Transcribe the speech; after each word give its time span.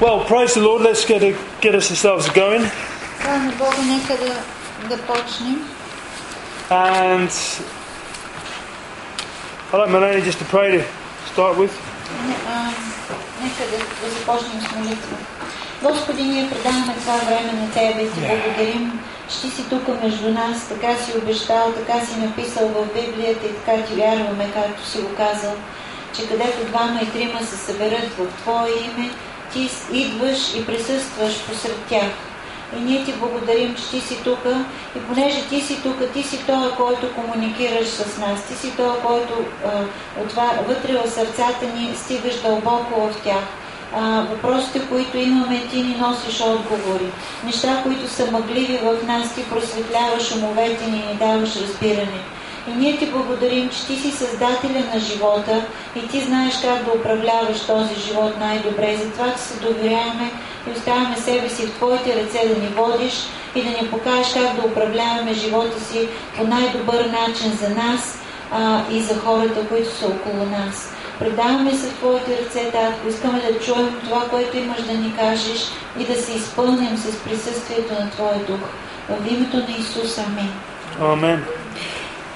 Well, 0.00 0.24
praise 0.24 0.54
the 0.54 0.60
Lord. 0.60 0.82
Let's 0.82 1.04
get, 1.06 1.22
a, 1.22 1.34
get 1.60 1.74
us 1.74 1.90
ourselves 1.90 2.28
going. 2.28 2.70
Слава 3.22 3.38
на 3.38 3.52
Бога, 3.52 3.76
нека 3.86 4.16
да, 4.24 4.34
да 4.88 5.02
почнем. 5.02 5.58
And 6.70 7.30
I'd 9.72 9.78
like 9.80 9.90
Melanie 9.90 10.22
just 10.22 10.38
to 10.38 10.44
pray 10.44 10.68
to 10.78 10.84
start 11.32 11.56
with. 11.56 11.72
Не- 12.26 12.42
а, 12.48 12.70
Нека 13.42 13.62
да, 13.70 13.78
да 13.78 14.10
започнем 14.14 14.60
с 14.60 14.76
молитва. 14.76 15.16
Господи, 15.82 16.22
ние 16.22 16.50
предаваме 16.50 16.94
това 17.00 17.16
време 17.16 17.52
на 17.52 17.70
Тебе 17.70 18.02
и 18.02 18.10
Ти 18.10 18.20
благодарим, 18.20 19.00
че 19.30 19.40
Ти 19.40 19.50
си 19.50 19.68
тук 19.70 20.02
между 20.02 20.30
нас, 20.30 20.68
така 20.68 20.96
си 20.96 21.18
обещал, 21.18 21.72
така 21.72 22.06
си 22.06 22.16
написал 22.20 22.68
в 22.68 22.84
Библията 22.94 23.46
и 23.46 23.54
така 23.54 23.82
Ти 23.82 23.94
вярваме, 23.94 24.50
както 24.54 24.86
си 24.86 24.98
го 24.98 25.14
казал, 25.16 25.54
че 26.16 26.28
където 26.28 26.64
двама 26.64 27.00
и 27.02 27.10
трима 27.10 27.40
се 27.40 27.56
съберат 27.56 28.08
в 28.18 28.26
Твое 28.42 28.70
име, 28.70 29.10
Ти 29.53 29.69
идваш 29.93 30.53
и 30.55 30.65
присъстваш 30.65 31.45
посред 31.47 31.77
тях. 31.89 32.11
И 32.77 32.79
ние 32.79 33.05
ти 33.05 33.13
благодарим, 33.13 33.75
че 33.75 33.89
ти 33.89 34.01
си 34.01 34.23
тук 34.23 34.39
и 34.95 34.99
понеже 34.99 35.47
ти 35.49 35.61
си 35.61 35.83
тук, 35.83 36.11
ти 36.13 36.23
си 36.23 36.39
той, 36.47 36.71
който 36.77 37.13
комуникираш 37.13 37.87
с 37.87 38.17
нас. 38.17 38.45
Ти 38.47 38.55
си 38.55 38.71
той, 38.77 38.99
който 39.05 39.33
а, 39.65 39.83
отва, 40.23 40.51
вътре 40.67 40.93
в 40.93 41.09
сърцата 41.09 41.65
ни 41.75 41.95
стигаш 41.95 42.41
дълбоко 42.41 43.01
в 43.01 43.23
тях. 43.23 43.43
А, 43.95 44.25
въпросите, 44.29 44.81
които 44.89 45.17
имаме, 45.17 45.67
ти 45.71 45.83
ни 45.83 45.95
носиш 45.95 46.41
отговори. 46.41 47.11
Неща, 47.45 47.79
които 47.83 48.07
са 48.07 48.31
мъгливи 48.31 48.77
в 48.77 49.07
нас, 49.07 49.35
ти 49.35 49.49
просветляваш 49.49 50.35
умовете 50.35 50.85
ни 50.85 50.97
и 50.97 51.07
ни 51.07 51.15
даваш 51.15 51.55
разбиране. 51.55 52.21
И 52.67 52.71
ние 52.71 52.97
ти 52.97 53.05
благодарим, 53.05 53.69
че 53.69 53.85
ти 53.87 53.95
си 53.95 54.11
създателя 54.11 54.83
на 54.93 54.99
живота 54.99 55.65
и 55.95 56.07
ти 56.07 56.21
знаеш 56.21 56.53
как 56.61 56.85
да 56.85 56.91
управляваш 56.91 57.59
този 57.67 57.95
живот 57.95 58.33
най-добре. 58.39 58.97
Затова 59.03 59.33
ти 59.33 59.41
се 59.41 59.59
доверяваме 59.59 60.31
и 60.67 60.71
оставяме 60.71 61.15
себе 61.17 61.49
си 61.49 61.65
в 61.65 61.75
Твоите 61.75 62.15
ръце 62.15 62.47
да 62.47 62.61
ни 62.61 62.67
водиш 62.67 63.13
и 63.55 63.63
да 63.63 63.69
ни 63.69 63.87
покажеш 63.91 64.33
как 64.33 64.55
да 64.55 64.67
управляваме 64.67 65.33
живота 65.33 65.79
си 65.79 66.07
по 66.37 66.43
най-добър 66.43 67.05
начин 67.05 67.51
за 67.51 67.69
нас 67.69 68.19
а, 68.51 68.81
и 68.91 69.01
за 69.01 69.15
хората, 69.15 69.67
които 69.67 69.95
са 69.95 70.07
около 70.07 70.45
нас. 70.45 70.93
Предаваме 71.19 71.75
се 71.75 71.87
в 71.87 71.97
Твоите 71.97 72.31
ръце, 72.41 72.71
Татко. 72.71 73.07
Искаме 73.09 73.41
да 73.41 73.59
чуем 73.59 73.99
това, 74.03 74.21
което 74.29 74.57
имаш 74.57 74.81
да 74.81 74.93
ни 74.93 75.15
кажеш 75.15 75.67
и 75.99 76.03
да 76.03 76.15
се 76.15 76.31
изпълним 76.33 76.97
с 76.97 77.17
присъствието 77.17 77.93
на 77.93 78.09
Твоя 78.09 78.39
дух. 78.47 78.59
В 79.09 79.31
името 79.31 79.57
на 79.57 79.77
Исус, 79.79 80.17
амин. 80.17 80.51
Amen. 80.99 81.60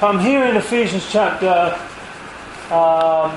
Um, 0.03 0.19
here 0.19 0.45
in 0.47 0.57
Ephesians 0.57 1.07
chapter 1.11 1.79
um, 2.71 3.31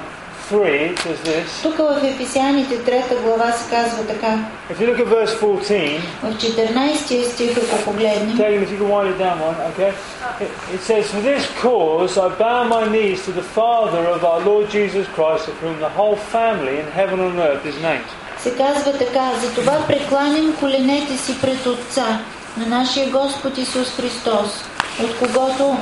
3, 0.50 0.70
it 0.70 1.00
says 1.00 1.22
this. 1.22 1.62
Тук 1.64 1.78
в 1.78 2.02
Ефесяните 2.04 2.80
3 2.80 3.22
глава 3.24 3.52
се 3.52 3.70
казва 3.70 4.08
така. 4.08 4.40
If 4.70 4.80
you 4.80 4.88
look 4.88 5.00
at 5.00 5.08
verse 5.08 5.40
14, 5.40 6.00
В 6.24 6.36
14 6.38 7.24
стих, 7.34 7.58
ако 7.58 7.84
погледнем, 7.84 8.38
Tagan, 8.38 8.64
if 8.64 8.72
you 8.72 8.78
can 8.78 8.90
write 8.90 9.08
it 9.08 9.18
down 9.18 9.40
one, 9.40 9.56
okay? 9.72 9.94
It, 10.40 10.50
it 10.76 10.82
says, 10.82 11.12
For 11.12 11.22
this 11.22 11.44
cause 11.62 12.18
I 12.18 12.30
bow 12.44 12.64
my 12.78 12.84
knees 12.94 13.26
to 13.26 13.32
the 13.32 13.48
Father 13.60 14.04
of 14.16 14.24
our 14.24 14.42
Lord 14.50 14.70
Jesus 14.70 15.06
Christ, 15.16 15.44
of 15.52 15.56
whom 15.64 15.76
the 15.80 15.94
whole 16.00 16.18
family 16.38 16.76
in 16.82 16.88
heaven 17.00 17.20
and 17.20 17.40
earth 17.40 17.66
is 17.66 17.78
named. 17.82 18.10
се 18.44 18.56
казва 18.56 18.92
така. 18.98 19.32
Затова 19.42 19.88
прекланям 19.88 20.56
коленете 20.60 21.18
си 21.18 21.42
пред 21.42 21.66
Отца 21.66 22.20
на 22.58 22.66
нашия 22.66 23.10
Господ 23.10 23.58
Исус 23.58 23.96
Христос, 23.96 24.66
от 25.04 25.18
когото 25.20 25.78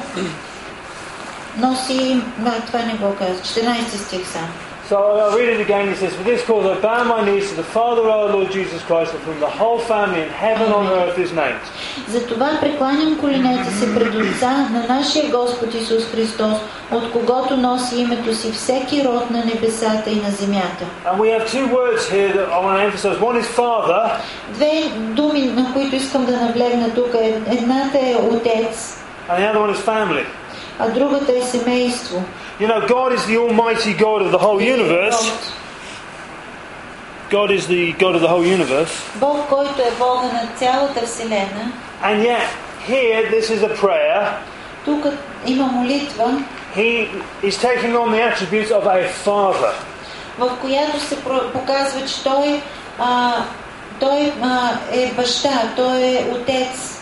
носи... 1.59 2.21
Това 2.67 2.79
не 2.79 2.93
го 2.95 3.15
казва. 3.19 3.35
14 3.35 3.81
стих 4.07 4.27
сам. 4.27 4.49
So 4.91 4.97
I'll 5.23 5.37
read 5.41 5.51
it 5.57 5.61
again. 5.69 5.85
It 5.95 5.99
says, 6.03 6.13
For 6.19 6.27
this 6.33 6.43
cause 6.51 6.65
I 6.75 6.77
bow 6.89 7.01
my 7.15 7.21
knees 7.27 7.47
to 7.51 7.57
the 7.63 7.69
Father 7.79 8.03
our 8.17 8.29
Lord 8.37 8.49
Jesus 8.59 8.81
Christ, 8.89 9.11
of 9.17 9.21
whom 9.27 9.39
the 9.47 9.53
whole 9.61 9.81
family 9.93 10.21
in 10.27 10.33
heaven 10.47 10.69
and 10.79 10.87
earth 11.01 11.19
is 11.27 11.33
named. 11.43 11.65
Затова 12.09 12.59
прекланям 12.61 13.19
коленете 13.21 13.71
си 13.71 13.95
пред 13.95 14.15
Отца 14.15 14.51
на 14.73 14.85
нашия 14.97 15.31
Господ 15.31 15.75
Исус 15.75 16.05
Христос, 16.13 16.53
от 16.93 17.13
когото 17.13 17.57
носи 17.57 18.01
името 18.01 18.35
си 18.35 18.53
всеки 18.53 19.05
род 19.05 19.31
на 19.31 19.45
небесата 19.45 20.11
и 20.11 20.17
на 20.17 20.31
земята. 20.31 20.85
And 21.07 21.19
we 21.19 21.29
have 21.39 21.45
two 21.49 21.67
words 21.73 22.03
here 22.11 22.31
that 22.37 22.49
I 22.49 22.59
want 22.65 22.77
to 22.79 22.85
emphasize. 22.89 23.19
One 23.21 23.37
is 23.43 23.49
Father, 23.57 24.11
Две 24.49 24.73
думи, 24.99 25.41
на 25.43 25.73
които 25.73 25.97
искам 25.97 26.25
да 26.25 26.33
наблегна 26.41 26.95
тук. 26.95 27.15
е- 27.15 27.41
Едната 27.47 27.99
е 27.99 28.15
Отец, 28.31 28.99
and 29.31 29.39
the 29.41 29.53
other 29.53 29.61
one 29.67 29.75
is 29.75 29.83
family. 29.95 30.25
а 30.80 30.90
другата 30.90 31.32
е 31.38 31.42
семейство. 31.42 32.24
You 32.60 32.68
know, 32.68 32.88
God 32.88 33.18
is 33.18 33.22
the 33.22 33.38
Almighty 33.38 33.96
God 33.98 34.22
of 34.26 34.32
the 34.32 34.38
whole 34.40 34.60
universe. 34.78 35.22
Род. 35.32 35.54
God 37.32 37.50
is 37.52 37.64
the 37.68 37.84
God 37.94 38.16
of 38.16 38.22
the 38.22 38.28
whole 38.28 38.46
universe. 38.58 38.92
Бог, 39.16 39.48
който 39.50 39.82
е 39.82 39.92
Бога 40.00 40.22
на 40.24 40.48
цялата 40.58 41.06
Вселена, 41.06 41.72
And 42.04 42.22
yet, 42.26 42.42
here, 42.90 43.32
this 43.32 43.50
is 43.50 43.62
a 43.64 43.76
prayer. 43.82 44.28
тук 44.86 45.06
има 45.46 45.64
молитва, 45.68 46.34
He 46.78 47.08
is 47.44 47.58
taking 47.58 47.94
on 47.96 48.10
the 48.12 48.22
attributes 48.32 48.72
of 48.72 48.84
a 48.86 49.08
father. 49.26 49.72
в 50.40 50.50
която 50.62 51.00
се 51.00 51.16
про- 51.24 51.52
показва, 51.52 52.06
че 52.06 52.24
Той, 52.24 52.62
а, 53.00 53.34
той 54.00 54.34
а, 54.42 54.70
е 54.92 55.12
баща, 55.12 55.50
Той 55.76 55.98
е 56.02 56.26
отец. 56.32 56.95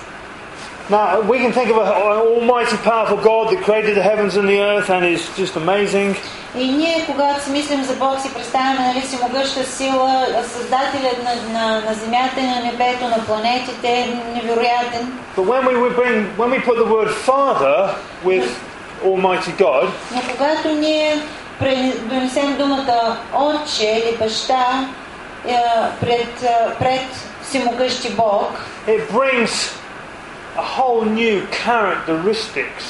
Now, 0.90 1.22
we 1.32 1.38
can 1.44 1.52
think 1.54 1.70
of 1.70 1.78
an 1.78 1.88
almighty, 1.88 2.76
powerful 2.78 3.18
God 3.32 3.44
that 3.52 3.60
created 3.68 3.94
the 4.00 4.06
heavens 4.12 4.34
and 4.40 4.50
the 4.50 4.60
earth 4.60 4.90
and 4.90 5.06
is 5.06 5.22
just 5.38 5.56
amazing. 5.56 6.16
И 6.56 6.72
ние, 6.72 7.04
когато 7.06 7.44
си 7.44 7.52
мислим 7.52 7.84
за 7.84 7.94
Бог, 7.94 8.20
си 8.22 8.34
представяме 8.34 8.80
нали, 8.88 9.02
всемогъща 9.02 9.64
сила, 9.64 10.26
създателят 10.44 11.24
на, 11.24 11.60
на, 11.60 11.82
на 11.82 11.94
земята 11.94 12.40
и 12.40 12.48
на 12.48 12.60
небето, 12.64 13.08
на 13.08 13.26
планетите, 13.26 13.88
е 13.88 14.08
невероятен. 14.36 15.14
But 15.38 15.46
when 15.46 15.66
we, 15.66 15.76
would 15.82 15.96
bring, 15.96 16.38
when 16.38 16.50
we 16.52 16.60
put 16.60 16.78
the 16.78 16.90
word 16.96 17.10
Father 17.30 17.96
with 18.26 18.48
Almighty 19.06 19.52
God, 19.60 19.88
Но 20.12 20.22
когато 20.32 20.70
ние 20.70 21.18
пре- 21.62 21.98
донесем 22.00 22.58
думата 22.58 23.18
Отче 23.34 23.86
или 23.86 24.18
баща 24.18 24.86
е, 25.48 25.56
пред, 26.02 26.44
е, 26.44 26.74
пред 26.80 27.06
всемогъщи 27.42 28.10
Бог, 28.10 28.52
it 28.88 29.12
brings 29.12 29.72
a 30.58 30.62
whole 30.76 31.06
new 31.12 31.38
characteristics 31.66 32.86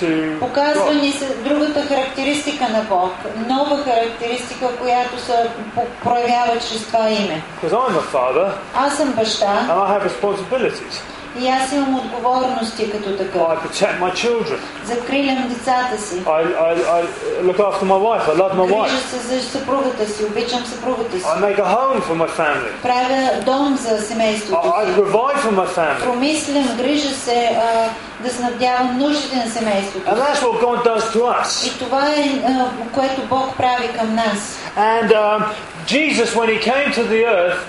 to 0.00 0.38
показва 0.40 0.84
God. 0.84 1.02
ни 1.02 1.12
се 1.12 1.34
другата 1.34 1.82
характеристика 1.82 2.68
на 2.68 2.82
Бог, 2.82 3.12
нова 3.48 3.76
характеристика, 3.84 4.66
която 4.76 5.20
се 5.20 5.32
по- 5.74 5.86
проявява 6.04 6.58
чрез 6.60 6.86
това 6.86 7.08
име. 7.10 7.42
Because 7.62 7.72
I'm 7.72 7.96
a 7.96 8.16
father 8.16 8.52
Аз 8.76 8.96
съм 8.96 9.12
баща 9.12 9.46
and 9.46 9.70
I 9.70 9.98
have 9.98 10.08
responsibilities. 10.10 10.94
и 11.40 11.48
аз 11.48 11.72
имам 11.72 11.96
отговорности 11.96 12.90
като 12.90 13.08
I 13.08 13.18
такъв. 13.18 13.42
protect 13.42 14.00
my 14.00 14.12
children. 14.12 14.58
Закрилям 14.84 15.48
децата 15.48 16.02
си. 16.02 16.14
I, 16.14 16.44
I, 16.56 16.74
I 16.98 17.02
look 17.42 17.58
after 17.58 17.84
my 17.84 17.98
wife. 18.08 18.24
I 18.28 18.36
love 18.42 18.54
my 18.54 18.66
Грижа 18.66 18.96
wife. 18.96 19.10
се 19.10 19.18
за 19.18 19.42
съпругата 19.42 20.08
си, 20.08 20.24
обичам 20.24 20.64
съпругата 20.66 21.18
си. 21.18 21.24
I 21.24 21.40
make 21.40 21.58
a 21.58 21.76
home 21.76 22.00
for 22.02 22.14
my 22.24 22.28
family. 22.38 22.72
Правя 22.82 23.30
дом 23.46 23.76
за 23.76 23.88
I, 23.98 24.00
семейството 24.02 24.66
I 24.68 24.94
си. 24.94 25.00
provide 25.00 25.36
for 25.38 25.50
my 25.52 25.68
family. 25.76 26.02
Промислям, 26.04 26.76
грижа 26.76 27.14
се 27.14 27.50
а, 27.62 27.88
да 28.24 28.30
снабдявам 28.34 28.98
нуждите 28.98 29.36
на 29.36 29.50
семейството. 29.50 30.10
And 30.10 30.16
that's 30.16 30.40
what 30.42 30.60
God 30.60 30.84
does 30.84 31.00
to 31.16 31.20
us. 31.42 31.66
И 31.68 31.78
това 31.78 32.08
е 32.10 32.42
а, 32.46 32.66
което 32.94 33.20
Бог 33.22 33.56
прави 33.56 33.88
към 33.98 34.14
нас. 34.14 34.56
And 34.76 35.10
um, 35.12 35.42
Jesus, 35.86 36.28
when 36.38 36.48
he 36.54 36.58
came 36.70 36.88
to 36.98 37.02
the 37.14 37.20
earth, 37.38 37.60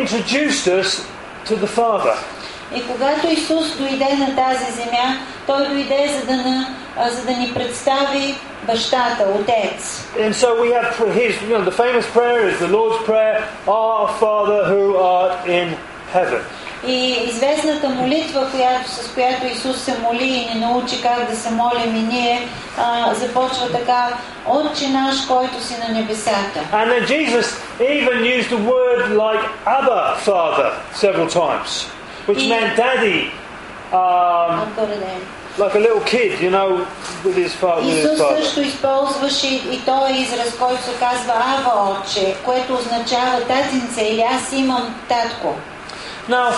introduced 0.00 0.66
us 0.80 0.88
to 1.46 1.56
the 1.56 1.68
Father. 1.76 2.14
И 2.74 2.86
когато 2.86 3.28
Исус 3.28 3.76
дойде 3.76 4.14
на 4.18 4.36
тази 4.36 4.72
земя, 4.72 5.18
Той 5.46 5.68
дойде 5.68 6.08
за 6.20 6.26
да, 6.26 6.36
на, 6.36 6.66
а, 6.96 7.10
за 7.10 7.24
да 7.24 7.32
ни 7.32 7.52
представи 7.54 8.34
бащата, 8.66 9.26
Отец. 9.34 10.08
And 10.18 10.32
so 10.32 10.48
we 10.62 10.68
have 10.72 10.88
pr- 10.96 11.12
his, 11.12 11.34
you 11.42 11.52
know, 11.54 11.64
the 11.64 11.78
famous 11.84 12.06
prayer 12.18 12.48
is 12.48 12.58
the 12.58 12.70
Lord's 12.78 13.00
Prayer, 13.10 13.38
Our 13.66 14.08
Father 14.22 14.60
who 14.70 14.96
art 14.96 15.36
in 15.58 15.68
heaven. 16.12 16.42
И 16.87 17.17
известната 17.29 17.89
молитва, 17.89 18.47
която, 18.51 18.91
с 18.91 19.07
която 19.13 19.45
Исус 19.45 19.81
се 19.81 19.97
моли 19.99 20.23
и 20.23 20.53
ни 20.53 20.59
научи 20.59 21.01
как 21.01 21.29
да 21.29 21.35
се 21.37 21.49
молим 21.51 21.95
и 21.95 22.01
ние, 22.01 22.47
а, 22.77 23.13
започва 23.13 23.71
така, 23.71 24.07
Отче 24.45 24.87
наш, 24.87 25.25
който 25.27 25.63
си 25.63 25.75
на 25.87 25.99
небесата. 25.99 26.59
And 26.73 26.89
then 26.91 27.05
Jesus 27.07 27.45
even 27.79 28.17
used 28.39 28.51
a 28.51 28.61
word 28.73 29.01
like 29.25 29.43
Abba 29.65 30.15
Father 30.25 30.69
several 30.95 31.27
times, 31.41 31.69
which 32.27 32.41
He- 32.43 32.49
meant 32.49 32.75
daddy, 32.77 33.19
um, 33.93 34.51
like 35.63 35.75
a 35.75 35.79
little 35.87 36.03
kid, 36.13 36.31
you 36.45 36.51
know, 36.57 36.69
with 37.25 37.35
his, 37.43 37.53
fa- 37.61 37.77
with 37.81 37.95
his 37.95 38.05
Исус 38.05 38.19
father. 38.19 38.43
също 38.43 38.61
използваше 38.61 39.47
и 39.47 39.81
този 39.85 40.13
израз, 40.13 40.57
който 40.59 40.83
се 40.83 40.93
казва 40.99 41.33
Ава 41.33 41.91
Отче, 41.91 42.35
което 42.45 42.73
означава 42.73 43.41
татинце 43.47 44.01
или 44.01 44.21
аз 44.21 44.51
имам 44.53 44.95
татко. 45.09 45.55
Now, 46.29 46.51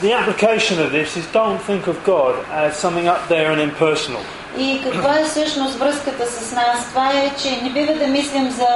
the 0.00 0.12
application 0.12 0.80
of 0.80 0.90
this 0.90 1.18
is 1.18 1.30
don't 1.32 1.60
think 1.60 1.86
of 1.86 2.02
God 2.02 2.42
as 2.46 2.74
something 2.74 3.08
up 3.08 3.28
there 3.28 3.52
and 3.52 3.60
impersonal. 3.60 4.24
И 4.58 4.80
каква 4.84 5.18
е 5.18 5.24
всъщност 5.24 5.74
връзката 5.74 6.26
с 6.26 6.52
нас? 6.52 6.88
Това 6.88 7.10
е, 7.10 7.32
че 7.42 7.60
не 7.62 7.70
бива 7.70 7.92
да 7.94 8.06
мислим 8.06 8.50
за 8.50 8.66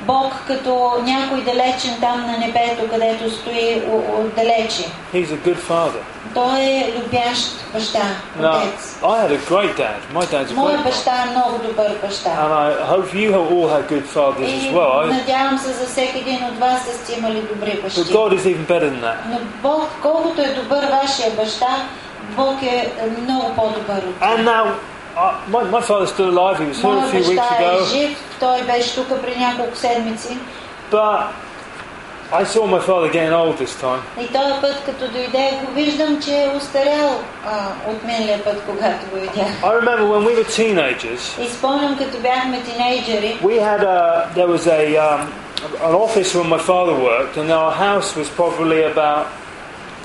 Бог 0.00 0.32
като 0.46 0.92
някой 1.02 1.40
далечен 1.42 1.96
там 2.00 2.20
на 2.20 2.38
небето, 2.38 2.88
където 2.90 3.30
стои 3.30 3.82
отдалече. 4.18 4.84
He's 5.14 5.26
a 5.26 5.48
good 5.48 5.58
father. 5.70 6.02
Той 6.34 6.60
е 6.60 6.92
любящ 6.96 7.64
баща, 7.72 8.02
Now, 8.40 8.56
отец. 8.56 8.98
I 9.02 9.16
had 9.22 9.30
a 9.30 9.50
great 9.50 9.76
dad. 9.76 10.00
My 10.14 10.24
dad's 10.24 10.50
a 10.50 10.54
great 10.54 10.82
баща 10.84 11.12
е 11.22 11.30
много 11.30 11.58
добър 11.68 11.90
баща. 12.02 12.30
And 12.30 12.52
I 12.52 12.68
hope 12.92 13.14
you 13.14 13.32
have 13.32 13.46
all 13.52 13.68
had 13.68 13.88
good 13.88 14.06
fathers 14.16 14.50
as 14.58 14.72
well. 14.76 14.92
I, 15.04 15.10
надявам 15.10 15.58
се 15.58 15.72
за 15.72 15.86
всеки 15.86 16.18
един 16.18 16.44
от 16.44 16.58
вас 16.58 16.86
да 16.86 16.92
сте 16.92 17.18
имали 17.18 17.40
добри 17.40 17.80
бащи. 17.82 18.00
but 18.00 18.12
God 18.12 18.38
is 18.38 18.42
even 18.42 18.66
better 18.66 18.90
than 18.90 19.00
that. 19.00 19.16
Но 19.30 19.38
Бог, 19.62 19.88
колкото 20.02 20.40
е 20.40 20.54
добър 20.54 20.84
вашия 21.02 21.30
баща, 21.30 21.76
Бог 22.36 22.62
е 22.62 22.92
много 23.22 23.54
по-добър 23.56 24.02
от 24.08 24.20
And 24.20 24.44
now, 24.44 24.66
uh, 25.17 25.33
my, 25.47 25.63
my 25.63 25.81
father's 25.81 26.11
still 26.11 26.29
alive. 26.29 26.59
He 26.59 26.65
was 26.65 26.77
here 26.81 26.89
a 26.89 26.93
Моят 26.95 27.11
few 27.11 27.23
weeks 27.23 27.35
баща 27.35 27.55
е 27.63 27.75
ago. 27.75 27.85
жив, 27.85 28.17
той 28.39 28.61
беше 28.63 28.95
тук 28.95 29.21
при 29.21 29.35
няколко 29.39 29.75
седмици. 29.77 30.37
But 30.91 31.19
I 32.33 32.43
saw 32.45 32.65
my 32.65 32.79
father 32.79 33.09
getting 33.09 33.33
old 33.33 33.57
this 33.57 33.75
time. 33.83 34.01
И 34.19 34.27
този 34.27 34.61
път, 34.61 34.75
като 34.85 35.07
дойде, 35.11 35.59
го 35.65 35.71
виждам, 35.73 36.21
че 36.21 36.31
е 36.43 36.49
устарял 36.57 37.19
а, 37.45 37.91
от 37.91 38.03
миналия 38.03 38.43
път, 38.43 38.63
когато 38.65 39.05
го 39.09 39.15
видях. 39.15 39.47
I 39.63 39.73
remember 39.81 40.05
when 40.07 40.23
we 40.25 40.35
were 40.35 40.45
teenagers, 40.45 41.41
И 41.45 41.49
спомням, 41.49 41.97
като 41.97 42.17
бяхме 42.17 42.61
тинейджери, 42.63 43.37
we 43.43 43.59
had 43.59 43.83
a, 43.83 44.29
there 44.35 44.47
was 44.47 44.67
a, 44.67 44.97
um, 44.97 45.21
an 45.89 45.95
office 46.05 46.35
where 46.35 46.49
my 46.57 46.61
father 46.71 46.95
worked, 47.09 47.35
and 47.37 47.49
our 47.51 47.71
house 47.71 48.15
was 48.15 48.27
probably 48.29 48.81
about 48.93 49.25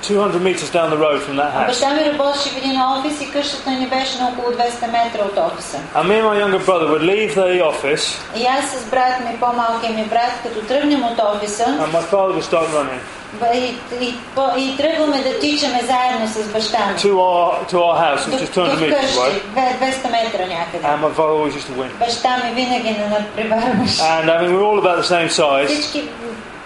200 0.02 0.38
metres 0.40 0.70
down 0.70 0.88
the 0.90 0.98
road 0.98 1.18
from 1.20 1.36
that 1.36 1.52
house. 1.52 1.66
баща 1.66 1.90
ми 1.90 2.04
работеше 2.04 2.48
в 2.50 2.56
един 2.56 2.80
офис 2.82 3.20
и 3.20 3.30
къщата 3.30 3.70
ни 3.70 3.86
беше 3.88 4.18
на 4.18 4.28
около 4.28 4.48
200 4.48 4.60
метра 4.88 5.20
от 5.22 5.38
офиса. 5.38 5.78
And 5.94 6.04
me 6.04 6.14
and 6.14 6.24
my 6.24 6.36
younger 6.44 6.60
brother 6.60 6.86
would 6.88 7.04
leave 7.04 7.34
the 7.36 7.62
office, 7.64 8.18
И 8.36 8.46
аз 8.48 8.70
с 8.70 8.84
брат 8.84 9.20
ми, 9.20 9.40
по-малкия 9.40 9.90
ми 9.92 10.04
брат, 10.04 10.32
като 10.42 10.60
тръгнем 10.60 11.04
от 11.04 11.18
офиса, 11.20 11.64
and 11.64 11.90
my 11.92 12.04
father 12.04 12.32
would 12.34 12.44
start 12.44 12.66
running 12.68 13.00
б- 13.32 13.46
и, 13.54 13.74
и, 14.00 14.14
по- 14.34 14.50
и 14.58 14.76
тръгваме 14.76 15.18
да 15.18 15.38
тичаме 15.40 15.80
заедно 15.82 16.28
с 16.28 16.48
баща 16.48 16.78
ми. 16.86 16.98
to 16.98 17.12
our, 17.12 17.66
to 17.66 17.74
our 17.76 17.96
house, 17.98 18.30
До, 18.30 18.36
which 18.36 18.42
is 18.42 18.54
до 18.54 18.60
200 18.60 18.76
metres 18.76 18.98
вкъщи, 18.98 19.18
away. 19.18 19.42
две- 19.46 19.76
200 19.80 20.10
метра 20.10 20.46
някъде. 20.46 20.84
And 20.84 21.00
my 21.00 21.12
father 21.12 21.32
always 21.36 21.52
used 21.52 21.68
to 21.68 21.82
win. 21.82 22.06
Баща 22.06 22.36
ми 22.44 22.54
винаги 22.54 22.90
не 22.90 23.08
надпреварваше. 23.08 24.02
And 24.02 24.24
I 24.24 24.40
mean, 24.40 24.48
we 24.48 24.56
were 24.56 24.66
all 24.70 24.80
about 24.82 25.02
the 25.02 25.08
same 25.14 25.28
size. 25.30 25.66
Всички 25.66 26.04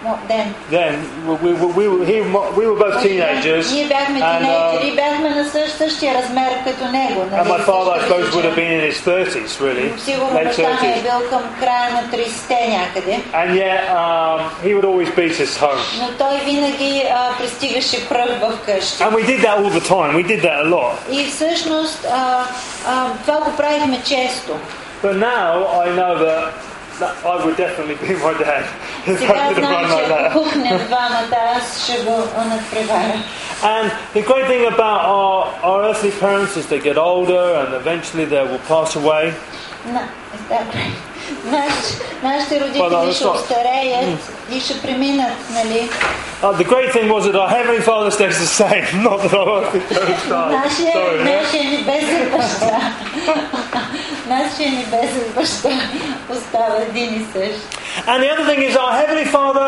м- 0.05 0.15
ден. 0.27 0.53
Then 0.71 0.93
we, 1.27 1.35
we, 1.43 1.51
we, 1.53 1.67
we, 1.77 1.87
were, 1.91 2.05
he, 2.05 2.17
we 2.57 2.63
were 2.69 2.79
both 2.85 2.97
teenagers, 3.03 3.73
Ние 3.73 3.85
бяхме 3.87 4.19
and, 4.19 4.37
тинейджери, 4.39 4.91
uh, 4.91 4.95
бяхме 4.95 5.29
на 5.29 5.49
същ, 5.49 5.77
същия 5.77 6.13
размер 6.13 6.51
като 6.63 6.85
него. 6.91 7.21
and 7.21 7.31
Нали? 7.31 7.49
my 7.49 7.65
father, 7.65 7.91
I 7.91 7.99
Същата 7.99 8.13
suppose, 8.13 8.29
would 8.33 8.45
have 8.45 8.55
височина. 8.55 8.55
been 8.55 8.71
in 8.79 8.91
his 8.91 8.97
30s, 9.01 9.61
really, 9.61 9.97
Сигурно 9.99 10.39
late 10.39 10.43
баща 10.47 10.61
ми 10.81 10.87
е 10.87 10.93
30s. 10.93 11.01
бил 11.01 11.29
към 11.29 11.41
края 11.59 11.91
на 11.93 12.03
30-те 12.17 12.67
някъде. 12.77 13.19
And 13.33 13.49
yet, 13.53 13.81
um, 13.95 14.39
he 14.65 14.71
would 14.75 14.85
always 14.85 15.09
beat 15.15 15.35
us 15.45 15.57
home. 15.59 15.81
Но 16.01 16.07
той 16.17 16.37
винаги 16.45 17.03
а, 17.13 17.37
пристигаше 17.37 18.09
пръв 18.09 18.29
в 18.41 18.53
къщи. 18.65 19.03
And 19.03 19.11
we 19.11 19.25
did 19.25 19.41
that 19.45 19.57
all 19.59 19.69
the 19.79 19.89
time. 19.89 20.15
We 20.15 20.25
did 20.27 20.41
that 20.43 20.65
a 20.65 20.69
lot. 20.75 20.93
И 21.11 21.25
всъщност 21.29 22.05
а, 22.13 22.43
а, 22.87 23.05
това 23.25 23.39
го 23.39 23.51
правихме 23.57 23.99
често. 24.05 24.51
But 25.03 25.15
now 25.17 25.51
I 25.85 25.87
know 25.99 26.13
that, 26.25 26.43
That, 26.98 27.22
I 27.26 27.44
would 27.44 27.56
definitely 27.58 27.94
be 27.96 28.14
my 28.14 28.32
dad 28.38 28.64
if 29.06 29.20
I 29.20 29.52
could 29.52 29.62
have 29.62 29.80
run 29.82 29.90
like 29.90 30.08
that. 30.08 30.32
and 33.62 33.92
the 34.14 34.22
great 34.22 34.46
thing 34.46 34.64
about 34.66 35.04
our, 35.04 35.44
our 35.62 35.82
earthly 35.90 36.10
parents 36.10 36.56
is 36.56 36.66
they 36.68 36.80
get 36.80 36.96
older 36.96 37.54
and 37.56 37.74
eventually 37.74 38.24
they 38.24 38.42
will 38.42 38.60
pass 38.60 38.96
away. 38.96 39.34
No, 39.86 40.08
is 40.34 40.48
that? 40.48 41.12
наш, 41.45 41.73
нашите 42.23 42.55
Well, 42.55 42.61
родители 42.61 42.81
no, 42.83 43.13
ще 43.13 43.23
that's 43.23 43.27
not- 43.27 43.35
остареят 43.35 44.19
и 44.51 44.59
ще 44.59 44.81
преминат, 44.81 45.33
нали? 45.53 45.89
Uh, 46.43 46.53
the 46.57 46.63
great 46.73 46.91
thing 46.95 47.07
was 47.15 47.23
that 47.27 47.35
our 47.35 47.49
Heavenly 47.57 47.81
Father 47.89 48.09
stays 48.17 48.37
the 48.45 48.51
same, 48.63 48.85
not 49.07 49.17
that 49.23 49.33
our 49.41 49.49
earthly 49.59 49.81
parents 49.91 50.23
die. 50.29 50.49
Нашия, 50.59 50.91
Sorry, 50.93 51.17
yeah? 51.19 51.41
нашия 51.41 51.63
небесен 51.73 52.31
баща. 52.37 52.93
нашия 54.27 54.71
небесен 54.71 55.25
баща 55.35 55.69
остава 56.29 56.75
един 56.89 57.13
и 57.21 57.25
същ. 57.33 57.59
And 58.07 58.17
the 58.23 58.29
other 58.33 58.45
thing 58.49 58.61
is 58.69 58.75
our 58.83 58.93
Heavenly 59.01 59.27
Father 59.37 59.67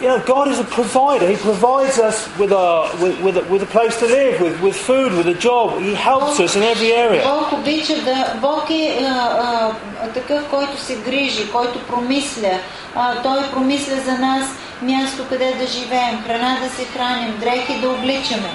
you 0.00 0.06
know 0.06 0.18
God 0.34 0.46
is 0.52 0.58
a 0.60 0.68
provider 0.78 1.26
he 1.26 1.36
provides 1.36 1.98
us 1.98 2.16
with 2.40 2.52
a 2.52 2.68
with, 3.02 3.14
with, 3.24 3.36
a, 3.36 3.44
with 3.52 3.62
a 3.68 3.70
place 3.76 3.98
to 3.98 4.06
live 4.06 4.40
with, 4.40 4.56
with 4.62 4.76
food 4.76 5.10
with 5.18 5.26
a 5.26 5.34
job 5.34 5.66
he 5.80 5.94
helps 5.94 6.38
us 6.44 6.54
in 6.56 6.62
every 6.62 6.92
area 6.92 7.22
Бог 7.24 7.52
обича 7.52 7.94
да... 8.04 8.34
Бог 8.40 8.70
е 8.70 8.98
а, 9.02 9.72
а, 10.02 10.08
такъв, 10.08 10.48
който 10.50 10.80
се 10.80 10.96
грижи, 10.96 11.50
който 11.50 11.78
промисля. 11.78 12.58
А, 12.94 13.22
той 13.22 13.42
промисля 13.52 13.96
за 14.04 14.12
нас 14.12 14.44
място, 14.82 15.22
къде 15.28 15.54
да 15.60 15.66
живеем, 15.66 16.22
храна 16.26 16.58
да 16.62 16.70
се 16.70 16.84
храним, 16.84 17.34
дрехи 17.40 17.80
да 17.80 17.88
обличаме. 17.88 18.50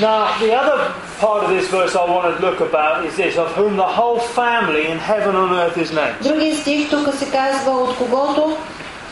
now 0.00 0.36
the 0.40 0.52
other 0.60 0.92
part 1.18 1.44
of 1.44 1.50
this 1.50 1.68
verse 1.68 1.94
I 1.94 2.04
want 2.04 2.24
to 2.32 2.42
look 2.46 2.60
about 2.60 3.04
is 3.06 3.14
this 3.16 3.36
of 3.36 3.48
whom 3.54 3.76
the 3.76 3.90
whole 3.98 4.18
family 4.18 4.88
in 4.92 4.98
heaven 4.98 5.36
and 5.36 5.52
earth 5.52 5.76
is 5.78 5.92
named 5.92 6.16
Другия 6.22 6.56
стих 6.56 6.90
тук 6.90 7.14
се 7.14 7.30
казва, 7.30 7.72
от 7.72 7.96
когото 7.96 8.56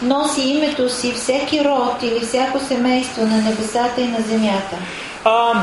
носи 0.02 0.40
името 0.40 0.88
си 0.88 1.12
всеки 1.12 1.64
род 1.64 2.02
или 2.02 2.20
всяко 2.20 2.60
семейство 2.60 3.26
на 3.26 3.36
небесата 3.36 4.00
и 4.00 4.06
на 4.06 4.20
земята. 4.20 4.76
Um, 5.24 5.58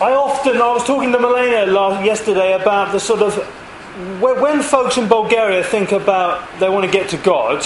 I 0.00 0.12
often, 0.12 0.62
I 0.62 0.72
was 0.76 0.84
talking 0.84 1.10
to 1.12 1.18
Milena 1.18 1.66
last, 1.66 2.04
yesterday 2.04 2.52
about 2.52 2.92
the 2.92 3.00
sort 3.00 3.22
of, 3.22 3.32
when 4.20 4.40
when 4.40 4.62
folks 4.62 4.96
in 4.96 5.08
Bulgaria 5.08 5.62
think 5.62 5.90
about 5.92 6.34
they 6.60 6.68
want 6.68 6.84
to 6.84 6.92
get 6.98 7.08
to 7.14 7.18
God, 7.34 7.58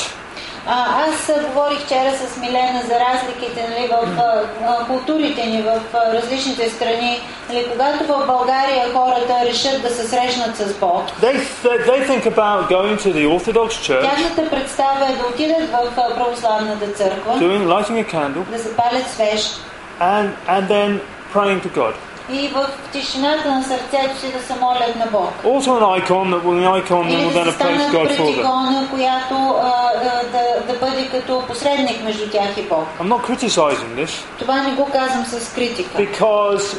А, 0.69 1.05
аз 1.07 1.31
говорих 1.47 1.79
вчера 1.79 2.11
с 2.11 2.37
Милена 2.37 2.81
за 2.85 2.93
разликите 2.99 3.67
нали, 3.69 3.87
в 3.87 4.21
а, 4.67 4.85
културите 4.85 5.45
ни 5.45 5.61
в 5.61 5.81
а, 5.93 6.13
различните 6.13 6.69
страни. 6.69 7.21
Нали, 7.49 7.67
когато 7.71 8.03
в 8.03 8.25
България 8.27 8.93
хората 8.93 9.33
решат 9.45 9.81
да 9.81 9.89
се 9.89 10.07
срещнат 10.07 10.57
с 10.57 10.73
Бог, 10.73 11.03
they, 11.21 11.35
th- 11.63 11.85
they 11.87 12.07
think 12.07 12.25
about 12.25 12.69
going 12.69 12.97
to 12.97 13.13
the 13.13 13.27
Orthodox 13.27 13.67
Church, 13.67 14.01
тяхната 14.01 14.49
представа 14.49 15.05
е 15.05 15.15
да 15.15 15.27
отидат 15.27 15.69
в 15.71 16.15
православната 16.15 16.91
църква, 16.91 17.33
doing, 17.33 17.65
lighting 17.65 18.05
a 18.05 18.15
candle, 18.15 18.51
да 18.51 18.57
запалят 18.57 19.07
свещ 19.09 19.61
and, 19.99 20.29
and 20.47 20.67
then 20.67 20.99
praying 21.33 21.61
to 21.61 21.69
God. 21.69 21.93
и 22.32 22.48
в 22.48 22.66
тишината 22.92 23.50
на 23.50 23.62
сърцето 23.62 24.20
си 24.20 24.32
да 24.32 24.42
се 24.42 24.54
молят 24.60 24.96
на 24.96 25.06
Бог. 25.06 25.30
Also 25.44 25.70
an 25.70 26.02
icon 26.02 26.30
that 26.30 26.42
will 26.42 26.60
the 26.60 26.82
icon 26.82 27.02
then 27.02 27.08
Или 27.08 27.24
will 27.24 27.32
да 27.32 27.40
then 27.40 27.44
се 27.44 27.50
approach 27.50 27.54
станат 27.54 27.92
God 27.92 28.08
пред 28.08 28.18
for 28.18 28.22
them. 28.24 28.40
икона, 28.40 28.88
която 28.90 29.34
а, 29.62 29.92
да, 30.04 30.22
да, 30.32 30.72
да 30.72 30.78
бъде 30.86 31.08
като 31.08 31.42
посредник 31.46 32.04
между 32.04 32.30
тях 32.30 32.56
и 32.56 32.62
Бог. 32.62 32.86
I'm 33.00 33.08
not 33.08 33.20
criticizing 33.22 33.94
this 33.96 34.10
Това 34.38 34.62
не 34.62 34.70
го 34.72 34.88
казвам 34.92 35.24
с 35.24 35.54
критика. 35.54 35.98
because 35.98 36.76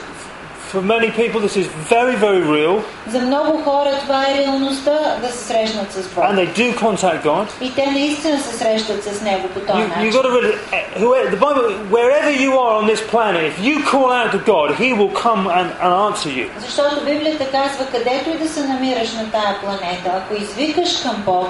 for 0.71 0.81
many 0.81 1.09
people 1.11 1.39
this 1.47 1.55
is 1.55 1.67
very, 1.89 2.15
very 2.17 2.43
real 2.57 2.81
За 3.07 3.19
много 3.19 3.57
хора 3.63 3.89
това 4.01 4.23
е 4.29 4.37
реалността 4.37 4.91
да 5.21 5.27
се 5.27 5.37
срещнат 5.37 5.91
с 5.93 6.07
Бог. 6.07 6.23
and 6.23 6.35
they 6.37 6.47
do 6.57 6.75
contact 6.79 7.23
God. 7.23 7.45
И 7.61 7.73
те 7.75 7.85
наистина 7.91 8.39
се 8.39 8.57
срещат 8.57 9.03
с 9.03 9.21
Него 9.21 9.47
по 9.47 9.59
този 9.59 9.79
You, 9.79 9.85
you 9.85 9.95
начин. 9.95 10.11
got 10.11 10.23
to 10.25 10.31
really, 10.31 10.53
eh, 10.71 10.99
whoever, 10.99 11.29
the 11.35 11.41
Bible, 11.47 11.65
wherever 11.97 12.31
you 12.43 12.51
are 12.63 12.73
on 12.81 12.85
this 12.87 13.01
planet, 13.11 13.41
if 13.51 13.57
you 13.67 13.75
call 13.93 14.09
out 14.19 14.29
to 14.31 14.39
God, 14.53 14.67
He 14.83 14.89
will 14.99 15.13
come 15.25 15.41
and, 15.59 15.67
and 15.83 15.91
answer 16.09 16.29
you. 16.39 16.47
Защото 16.59 17.05
Библията 17.05 17.45
казва, 17.51 17.85
където 17.85 18.29
и 18.29 18.37
да 18.37 18.47
се 18.49 18.67
намираш 18.67 19.13
на 19.13 19.31
тая 19.31 19.59
планета, 19.61 20.09
ако 20.17 20.43
извикаш 20.43 21.01
към 21.01 21.15
Бог, 21.25 21.47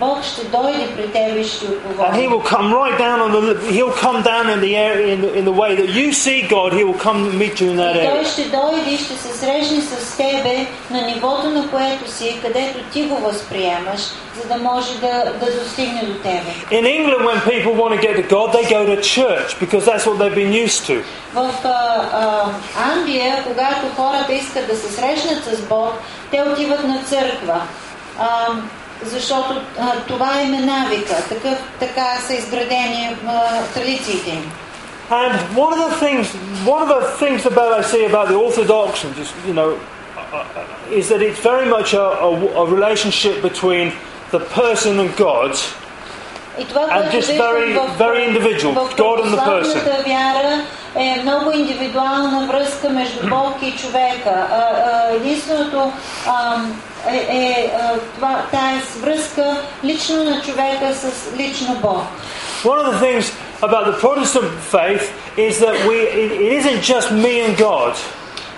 Бог 0.00 0.24
ще 0.24 0.44
дойде 0.44 0.86
при 0.96 1.12
теб 1.12 1.36
и 1.38 1.44
ще 1.44 1.58
ти 1.58 1.66
And 1.66 1.70
He 1.70 1.90
отговори. 1.90 2.28
will 2.28 2.42
come 2.54 2.72
right 2.72 2.98
down 2.98 3.18
on 3.26 3.30
the, 3.32 3.54
He'll 3.76 3.98
come 4.06 4.22
down 4.22 4.44
in 4.54 4.60
the 4.60 4.74
area, 4.90 5.06
in 5.14 5.20
the, 5.24 5.30
in 5.38 5.44
the 5.50 5.56
way 5.62 5.70
that 5.80 5.88
you 5.98 6.06
see 6.24 6.38
God, 6.56 6.70
He 6.78 6.82
will 6.88 7.00
come 7.06 7.18
and 7.26 7.34
meet 7.42 7.54
you 7.60 7.68
in 7.72 7.76
that 7.76 7.94
И 7.96 8.08
Той 8.08 8.18
area. 8.18 8.24
ще 8.32 8.42
дойде 8.44 8.90
и 8.90 8.98
ще 8.98 9.16
се 9.16 9.38
срещне 9.38 9.80
с 9.80 10.16
тебе 10.16 10.66
на 10.90 11.02
нивото, 11.02 11.50
на 11.50 11.70
което 11.70 12.10
си, 12.12 12.38
където 12.42 12.78
ти 12.92 13.02
го 13.02 13.16
възприемаш, 13.16 14.00
за 14.42 14.48
да 14.48 14.56
може 14.62 14.92
да, 14.94 15.32
да 15.40 15.58
достигне 15.62 16.02
до 16.02 16.14
тебе. 16.14 16.50
In 16.70 16.84
England, 16.96 17.22
when 17.28 17.40
people 17.52 17.72
want 17.82 17.92
to 17.96 18.00
get 18.06 18.14
to 18.22 18.26
God, 18.36 18.48
they 18.56 18.64
go 18.76 18.80
to 18.92 18.96
church 19.16 19.48
because 19.64 19.84
that's 19.88 20.04
what 20.08 20.16
they've 20.20 20.40
been 20.44 20.52
used 20.66 20.82
to. 20.90 21.02
В 21.34 21.50
а, 21.64 21.68
а, 22.12 22.44
Англия, 22.92 23.44
когато 23.44 23.86
хората 23.96 24.32
искат 24.32 24.66
да 24.66 24.76
се 24.76 24.92
срещнат 24.92 25.44
с 25.44 25.62
Бог, 25.62 25.92
те 26.30 26.42
отиват 26.42 26.84
на 26.84 27.02
църква. 27.04 27.60
А, 29.02 29.08
защото 29.08 29.60
а, 29.78 29.92
това 30.08 30.40
им 30.40 30.54
е 30.54 30.58
навика, 30.58 31.14
такъв, 31.28 31.58
така 31.80 32.18
са 32.26 32.34
изградени 32.34 33.16
а, 33.26 33.62
традициите 33.74 34.30
им. 34.30 34.52
And 35.08 35.32
one 35.54 35.72
of 35.72 35.78
the 35.78 35.96
things, 36.04 36.26
one 36.64 36.82
of 36.82 36.88
the 36.88 37.02
things 37.22 37.46
about 37.46 37.70
I 37.80 37.82
see 37.82 38.04
about 38.04 38.26
the 38.28 38.34
Orthodox, 38.34 39.04
and 39.04 39.14
just 39.14 39.32
you 39.46 39.54
know, 39.54 39.78
uh, 40.16 40.36
uh, 40.36 40.98
is 40.98 41.08
that 41.10 41.22
it's 41.22 41.38
very 41.38 41.68
much 41.76 41.94
a, 41.94 42.06
a, 42.28 42.30
a 42.62 42.64
relationship 42.76 43.40
between 43.40 43.92
the 44.32 44.40
person 44.40 44.98
and 44.98 45.16
God. 45.16 45.52
И 46.58 46.64
това, 46.64 46.80
And 46.80 47.02
което 47.02 47.16
just 47.16 47.30
виждам 47.30 47.46
very- 47.46 47.78
в, 47.78 47.98
very 47.98 48.22
individual, 48.30 48.72
в 48.72 48.96
God 48.96 49.24
and 49.24 49.30
the 49.30 49.44
person. 49.44 49.44
православната 49.44 50.02
вяра 50.06 50.60
е 50.96 51.20
много 51.22 51.50
индивидуална 51.50 52.46
връзка 52.46 52.90
между 52.90 53.28
Бог 53.28 53.54
и 53.62 53.72
човека. 53.76 54.46
А, 54.50 54.56
а, 54.56 55.14
единственото 55.14 55.92
а, 56.26 56.56
е, 57.12 57.16
е 57.16 57.72
а, 57.80 57.98
това, 58.14 58.42
тая 58.50 58.82
връзка 59.00 59.56
лично 59.84 60.24
на 60.24 60.42
човека 60.42 60.94
с 60.94 61.36
лично 61.36 61.74
Бог. 61.74 62.02
One 62.64 62.78
of 62.84 62.94
the 62.94 63.00
things 63.06 63.24
about 63.62 63.84
the 63.90 63.96
Protestant 64.06 64.50
faith 64.76 65.04
is 65.36 65.54
that 65.64 65.76
we 65.88 65.96
it, 66.22 66.30
it 66.46 66.52
isn't 66.60 66.80
just 66.92 67.06
me 67.24 67.34
and 67.46 67.54
God. 67.70 67.92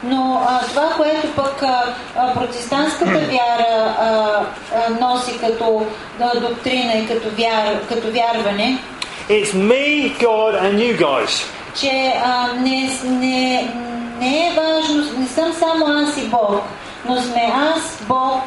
Но 0.03 0.41
а, 0.47 0.59
това, 0.59 0.89
което 0.97 1.27
пък 1.35 1.63
а, 1.63 1.83
а, 2.17 2.33
протестантската 2.33 3.11
вяра 3.19 3.95
а, 3.99 4.39
а, 4.75 4.99
носи 5.01 5.39
като 5.39 5.85
а, 6.21 6.39
доктрина 6.39 6.93
и 6.93 7.07
като, 7.07 7.29
вяр, 7.29 7.87
като 7.89 8.07
вярване, 8.11 8.79
It's 9.29 9.53
me, 9.53 10.17
God, 10.19 10.53
and 10.61 10.75
you 10.77 10.97
guys. 10.99 11.45
че 11.79 12.13
а, 12.25 12.47
не, 12.53 12.89
не, 13.03 13.71
не 14.19 14.47
е 14.47 14.51
важно, 14.57 15.19
не 15.19 15.27
съм 15.27 15.53
само 15.53 15.85
аз 15.87 16.17
и 16.17 16.27
Бог, 16.27 16.61
но 17.05 17.21
сме 17.21 17.51
аз, 17.75 17.97
Бог 18.07 18.41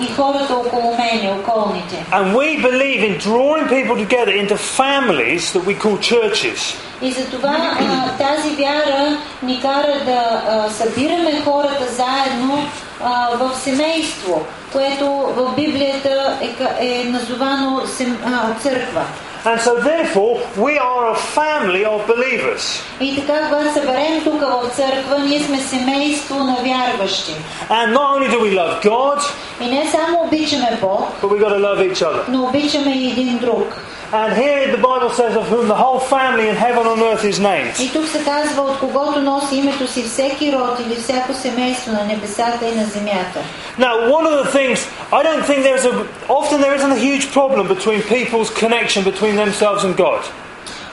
и 0.00 0.12
хората 0.12 0.54
около 0.54 0.96
мене, 0.96 1.30
околните. 1.30 2.06
And 2.12 2.34
we 2.34 2.62
believe 2.62 3.02
in 3.02 3.18
drawing 3.18 3.68
people 3.68 3.96
together 4.06 4.32
into 4.42 4.56
families 4.56 5.52
that 5.52 5.64
we 5.64 5.74
call 5.74 5.98
churches. 5.98 6.76
И 7.02 7.12
затова 7.12 7.56
а, 7.80 8.24
тази 8.24 8.50
вяра 8.56 9.16
ни 9.42 9.60
кара 9.60 10.00
да 10.04 10.42
а, 10.48 10.70
събираме 10.70 11.40
хората 11.44 11.84
заедно 11.92 12.68
а, 13.04 13.28
в 13.36 13.56
семейство, 13.56 14.46
което 14.72 15.04
в 15.06 15.52
Библията 15.56 16.08
е, 16.42 16.48
ка- 16.48 16.76
е 16.80 17.04
назовано 17.04 17.82
сем, 17.86 18.18
а, 18.26 18.60
църква. 18.60 19.02
And 19.44 19.58
so, 19.60 19.72
therefore, 19.82 20.34
we 20.58 20.72
are 20.80 21.04
a 21.08 21.16
family 21.36 21.84
of 21.86 22.06
believers. 22.08 22.80
И 23.00 23.16
така, 23.16 23.48
когато 23.48 23.72
съберем 23.72 24.24
тук 24.24 24.40
в 24.40 24.70
църква, 24.76 25.18
ние 25.18 25.40
сме 25.40 25.58
семейство 25.60 26.34
на 26.34 26.56
вярващи. 26.56 27.32
And 27.70 27.92
not 27.92 28.06
only 28.12 28.30
do 28.30 28.38
we 28.40 28.54
love 28.54 28.84
God, 28.84 29.20
И 29.60 29.66
не 29.66 29.90
само 29.90 30.18
обичаме 30.20 30.78
Бог, 30.80 31.08
but 31.22 31.28
we've 31.28 31.40
got 31.40 31.50
to 31.50 31.60
love 31.60 31.92
each 31.92 32.02
other. 32.02 32.20
но 32.28 32.42
обичаме 32.44 32.90
и 32.92 33.10
един 33.10 33.38
друг. 33.38 33.76
And 34.12 34.34
here 34.36 34.70
the 34.76 34.82
Bible 34.90 35.10
says 35.10 35.36
of 35.36 35.48
whom 35.48 35.68
the 35.68 35.80
whole 35.84 35.98
family 35.98 36.48
in 36.48 36.56
heaven 36.56 36.86
and 36.86 37.00
earth 37.02 37.24
is 37.24 37.38
named. 37.40 37.74
И 37.80 37.92
тук 37.92 38.08
се 38.08 38.24
казва, 38.24 38.62
от 38.62 38.78
когото 38.78 39.20
носи 39.20 39.56
името 39.56 39.86
си 39.86 40.02
всеки 40.02 40.52
род 40.52 40.80
или 40.86 40.96
всяко 40.96 41.34
семейство 41.34 41.92
на 41.92 42.04
небесата 42.04 42.68
и 42.68 42.74
на 42.74 42.84
земята. 42.84 43.38
Now, 43.78 43.94
one 44.10 44.26
of 44.26 44.44
the 44.44 44.50
things 44.58 44.86
I 45.12 45.22
don't 45.22 45.44
think 45.48 45.62
there's 45.62 45.86
a 45.92 46.06
often 46.28 46.60
there 46.60 46.74
isn't 46.74 46.92
a 46.92 47.02
huge 47.08 47.32
problem 47.32 47.68
between 47.68 48.00
people's 48.02 48.50
connection 48.62 49.04
between 49.04 49.34
themselves 49.36 49.84
and 49.84 49.96
God. 49.96 50.22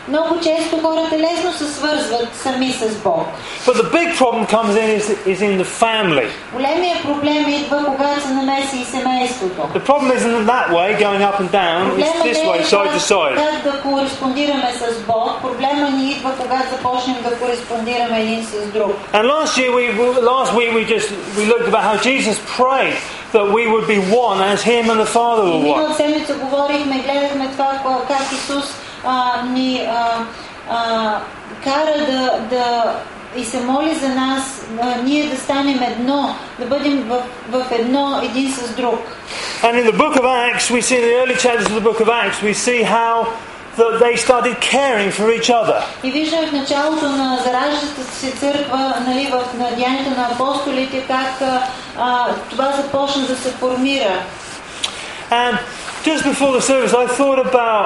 Много 0.08 0.40
често 0.40 0.78
хората 0.82 1.18
лесно 1.18 1.54
се 1.54 1.66
свързват 1.74 2.28
сами 2.44 2.72
с 2.72 2.96
Бог. 2.96 3.26
But 3.66 3.74
the 3.76 3.90
big 3.92 4.10
problem 4.18 4.46
comes 4.48 4.74
in 4.76 5.00
is, 5.00 5.06
is 5.28 5.40
in 5.42 5.64
the 5.64 5.68
family. 5.84 6.28
Големия 6.54 6.96
проблем 7.04 7.46
идва, 7.50 7.86
когато 7.86 8.22
се 8.22 8.28
намеси 8.30 8.78
и 8.78 8.86
семейството. 8.86 9.62
The 9.76 9.80
problem 9.82 10.10
isn't 10.18 10.46
that 10.46 10.68
way, 10.72 10.90
going 11.00 11.22
up 11.30 11.40
and 11.40 11.50
down. 11.52 11.82
It's 11.92 12.12
Проблема 12.12 12.26
this 12.26 12.44
не 12.44 12.50
way, 12.50 12.60
е 12.60 12.66
side 12.66 12.88
to 12.88 12.94
как, 12.94 13.02
side. 13.02 13.36
как 13.36 13.74
да 13.74 13.82
кореспондираме 13.82 14.74
с 14.76 15.00
Бог. 15.08 15.42
Проблема 15.42 15.90
ни 15.90 16.12
идва, 16.12 16.32
когато 16.38 16.70
започнем 16.72 17.16
да 17.24 17.36
кореспондираме 17.36 18.22
един 18.22 18.46
с 18.46 18.68
друг. 18.74 18.92
And 19.14 19.24
last 19.26 19.58
year, 19.58 19.72
we 19.78 19.84
last 20.34 20.52
week 20.54 20.70
we 20.78 20.84
just 20.96 21.10
we 21.38 21.44
looked 21.54 21.68
about 21.68 21.84
how 21.90 21.98
Jesus 22.10 22.36
prayed 22.58 22.96
that 23.36 23.46
we 23.56 23.64
would 23.72 23.88
be 23.96 24.00
one 24.28 24.40
as 24.54 24.60
Him 24.72 24.84
and 24.92 25.00
the 25.06 25.12
Father 25.18 25.44
И 25.44 25.50
were 25.50 25.58
one. 25.58 25.64
миналата 25.64 25.94
седмица 25.96 26.34
говорихме, 26.34 26.96
гледахме 27.00 27.48
това, 27.52 27.72
ко- 27.84 28.02
как 28.08 28.32
Исус 28.32 28.66
а, 29.06 29.42
ни 29.46 29.88
а, 29.90 30.26
а, 30.70 31.18
кара 31.64 32.06
да, 32.08 32.40
да 32.56 32.96
и 33.36 33.46
се 33.46 33.60
моли 33.60 33.96
за 33.96 34.10
нас, 34.10 34.62
а, 34.82 34.96
ние 35.04 35.30
да 35.30 35.38
станем 35.38 35.84
едно, 35.84 36.36
да 36.60 36.66
бъдем 36.66 37.04
в, 37.10 37.22
в 37.50 37.72
едно 37.72 38.22
един 38.24 38.54
с 38.54 38.70
друг. 38.70 39.00
And 39.64 39.76
in 39.76 39.86
the 39.86 39.98
book 40.04 40.16
of 40.16 40.26
Acts, 40.26 40.72
we 40.72 40.82
see 40.82 40.96
in 41.00 41.04
the 41.10 41.16
early 41.22 41.36
chapters 41.46 41.68
of 41.72 41.76
the 41.82 41.88
book 41.90 42.00
of 42.06 42.10
Acts, 42.24 42.42
we 42.42 42.54
see 42.54 42.82
how 42.82 43.16
that 43.80 44.00
they 44.04 44.16
started 44.16 44.56
caring 44.62 45.12
for 45.12 45.28
each 45.38 45.50
other. 45.50 45.84
И 46.04 46.12
виждаме 46.12 46.48
в 46.48 46.52
началото 46.52 47.10
на 47.10 47.40
зараждащата 47.44 48.04
се 48.16 48.32
църква, 48.32 48.94
нали, 49.08 49.32
в 49.32 49.58
на 49.58 49.76
Деянието 49.76 50.10
на 50.10 50.30
апостолите, 50.32 51.02
как 51.08 51.42
а, 51.42 51.62
а, 51.98 52.28
това 52.50 52.72
започна 52.72 53.22
да 53.22 53.36
се 53.36 53.52
формира. 53.52 54.14
And 55.32 55.58
just 56.04 56.24
before 56.24 56.52
the 56.52 56.62
service, 56.62 56.94
I 56.94 57.08
thought 57.08 57.40
about 57.50 57.86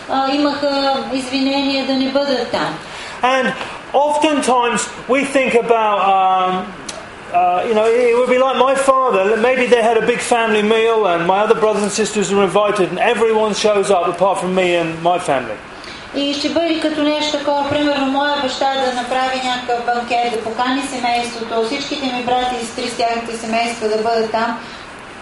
имаха 0.32 0.94
извинения 1.12 1.86
да 1.86 1.94
не 1.94 2.08
бъдат 2.08 2.50
там. 2.50 2.78
And 3.22 3.52
oftentimes 3.92 4.80
we 5.08 5.24
think 5.24 5.54
about, 5.54 5.98
um, 6.16 6.50
uh, 7.32 7.64
you 7.68 7.74
know, 7.74 7.86
it 7.86 8.14
would 8.18 8.30
be 8.36 8.38
like 8.46 8.58
my 8.68 8.74
father. 8.90 9.22
Maybe 9.48 9.64
they 9.74 9.82
had 9.90 9.96
a 9.96 10.06
big 10.12 10.20
family 10.34 10.62
meal, 10.74 10.98
and 11.12 11.20
my 11.32 11.38
other 11.44 11.58
brothers 11.64 11.84
and 11.88 11.92
sisters 12.02 12.26
are 12.32 12.44
invited, 12.50 12.86
and 12.92 12.98
everyone 13.14 13.52
shows 13.64 13.88
up 13.96 14.04
apart 14.14 14.36
from 14.40 14.52
me 14.60 14.68
and 14.80 14.88
my 15.10 15.18
family. 15.18 15.58
И 16.14 16.34
ще 16.34 16.48
бъде 16.48 16.80
като 16.80 17.02
нещо 17.02 17.38
такова, 17.38 17.68
примерно 17.68 18.06
моя 18.06 18.36
баща 18.42 18.74
да 18.74 19.02
направи 19.02 19.40
някакъв 19.44 19.84
банкет, 19.86 20.32
да 20.32 20.40
покани 20.40 20.82
семейството, 20.82 21.64
всичките 21.64 22.06
ми 22.06 22.24
брати 22.24 22.54
и 22.62 22.66
сестри 22.66 22.88
с 22.88 22.96
тяхните 22.96 23.36
семейства 23.36 23.88
да 23.88 23.96
бъдат 23.96 24.30
там 24.30 24.58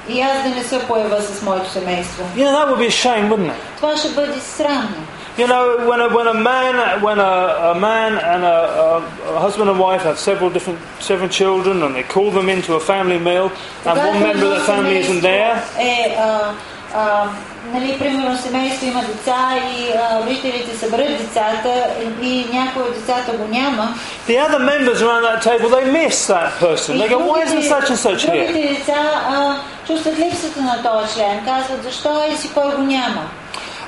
и 0.09 0.21
аз 0.21 0.43
да 0.43 0.49
не 0.49 0.63
се 0.63 0.87
поява 0.87 1.23
с 1.23 1.43
моето 1.43 1.71
семейство. 1.71 2.25
You 2.37 2.45
know, 2.45 2.53
that 2.53 2.69
would 2.69 2.79
be 2.79 2.87
a 2.87 2.91
shame, 2.91 3.29
wouldn't 3.31 3.51
it? 3.51 3.77
Това 3.77 3.97
ще 3.97 4.09
бъде 4.09 4.41
срамно. 4.41 5.07
You 5.37 5.49
know, 5.49 5.65
when 5.91 6.01
a, 6.01 6.09
when 6.17 6.29
a 6.29 6.39
man, 6.51 6.75
when 7.07 7.19
a, 7.19 7.73
a 7.73 7.75
man 7.75 8.13
and 8.33 8.45
a, 8.45 8.59
a, 8.85 9.37
a 9.37 9.41
husband 9.47 9.69
and 9.69 9.79
wife 9.81 10.03
have 10.09 10.17
several 10.17 10.49
different, 10.57 10.79
seven 11.01 11.29
children, 11.29 11.83
and 11.83 11.93
they 11.97 12.05
call 12.05 12.31
them 12.31 12.49
into 12.49 12.71
a 12.75 12.83
family 12.93 13.19
meal, 13.19 13.47
and 13.85 13.99
Когато 13.99 14.09
one 14.11 14.21
member 14.29 14.47
of 14.47 14.53
едно 14.53 14.59
the 14.59 14.67
family 14.73 14.97
isn't 15.05 15.23
семейство 15.23 15.23
there, 15.23 15.55
Е, 15.79 16.17
а, 16.19 16.53
а, 16.95 17.27
нали, 17.74 18.00
примерно 18.00 18.38
семейство 18.38 18.86
има 18.86 19.02
деца 19.02 19.56
и 19.78 19.92
а, 19.92 20.24
родителите 20.24 20.78
съберат 20.78 21.18
децата 21.18 21.84
и 22.22 22.46
някой 22.54 22.82
от 22.84 22.94
децата 22.94 23.32
го 23.32 23.48
няма. 23.48 23.94
the 24.28 24.38
other 24.48 24.60
members 24.60 25.02
around 25.02 25.24
that 25.30 25.42
table 25.44 25.70
they 25.70 25.86
miss 26.00 26.28
that 26.28 26.50
person. 26.60 26.92
They 26.98 27.10
go, 27.10 27.20
"Why 27.30 27.38
isn't 27.48 27.66
such 27.74 27.88
and 27.94 28.00
such 28.08 28.22
here?" 28.30 28.48
Другите 28.48 28.74
деца 28.74 29.22
а, 29.30 29.56
чувстват 29.88 30.20
липсата 30.20 30.62
на 30.62 30.84
този 30.84 31.14
член. 31.14 31.46
Казват, 31.46 31.84
защо 31.84 32.22
и 32.34 32.38
си 32.38 32.50
кой 32.54 32.76
го 32.76 32.82
няма. 32.82 33.22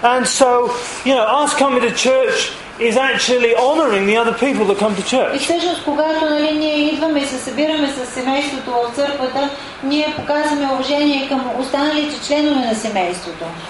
And 0.04 0.26
so, 0.26 0.50
you 1.06 1.14
know, 1.16 1.26
us 1.42 1.54
coming 1.54 1.82
to 1.82 1.94
church 2.08 2.38
is 2.80 2.98
actually 2.98 3.54
honoring 3.56 4.06
the 4.08 4.18
other 4.18 4.34
people 4.34 4.66
that 4.66 4.78
come 4.78 4.96
to 4.96 5.04
church. 5.04 5.34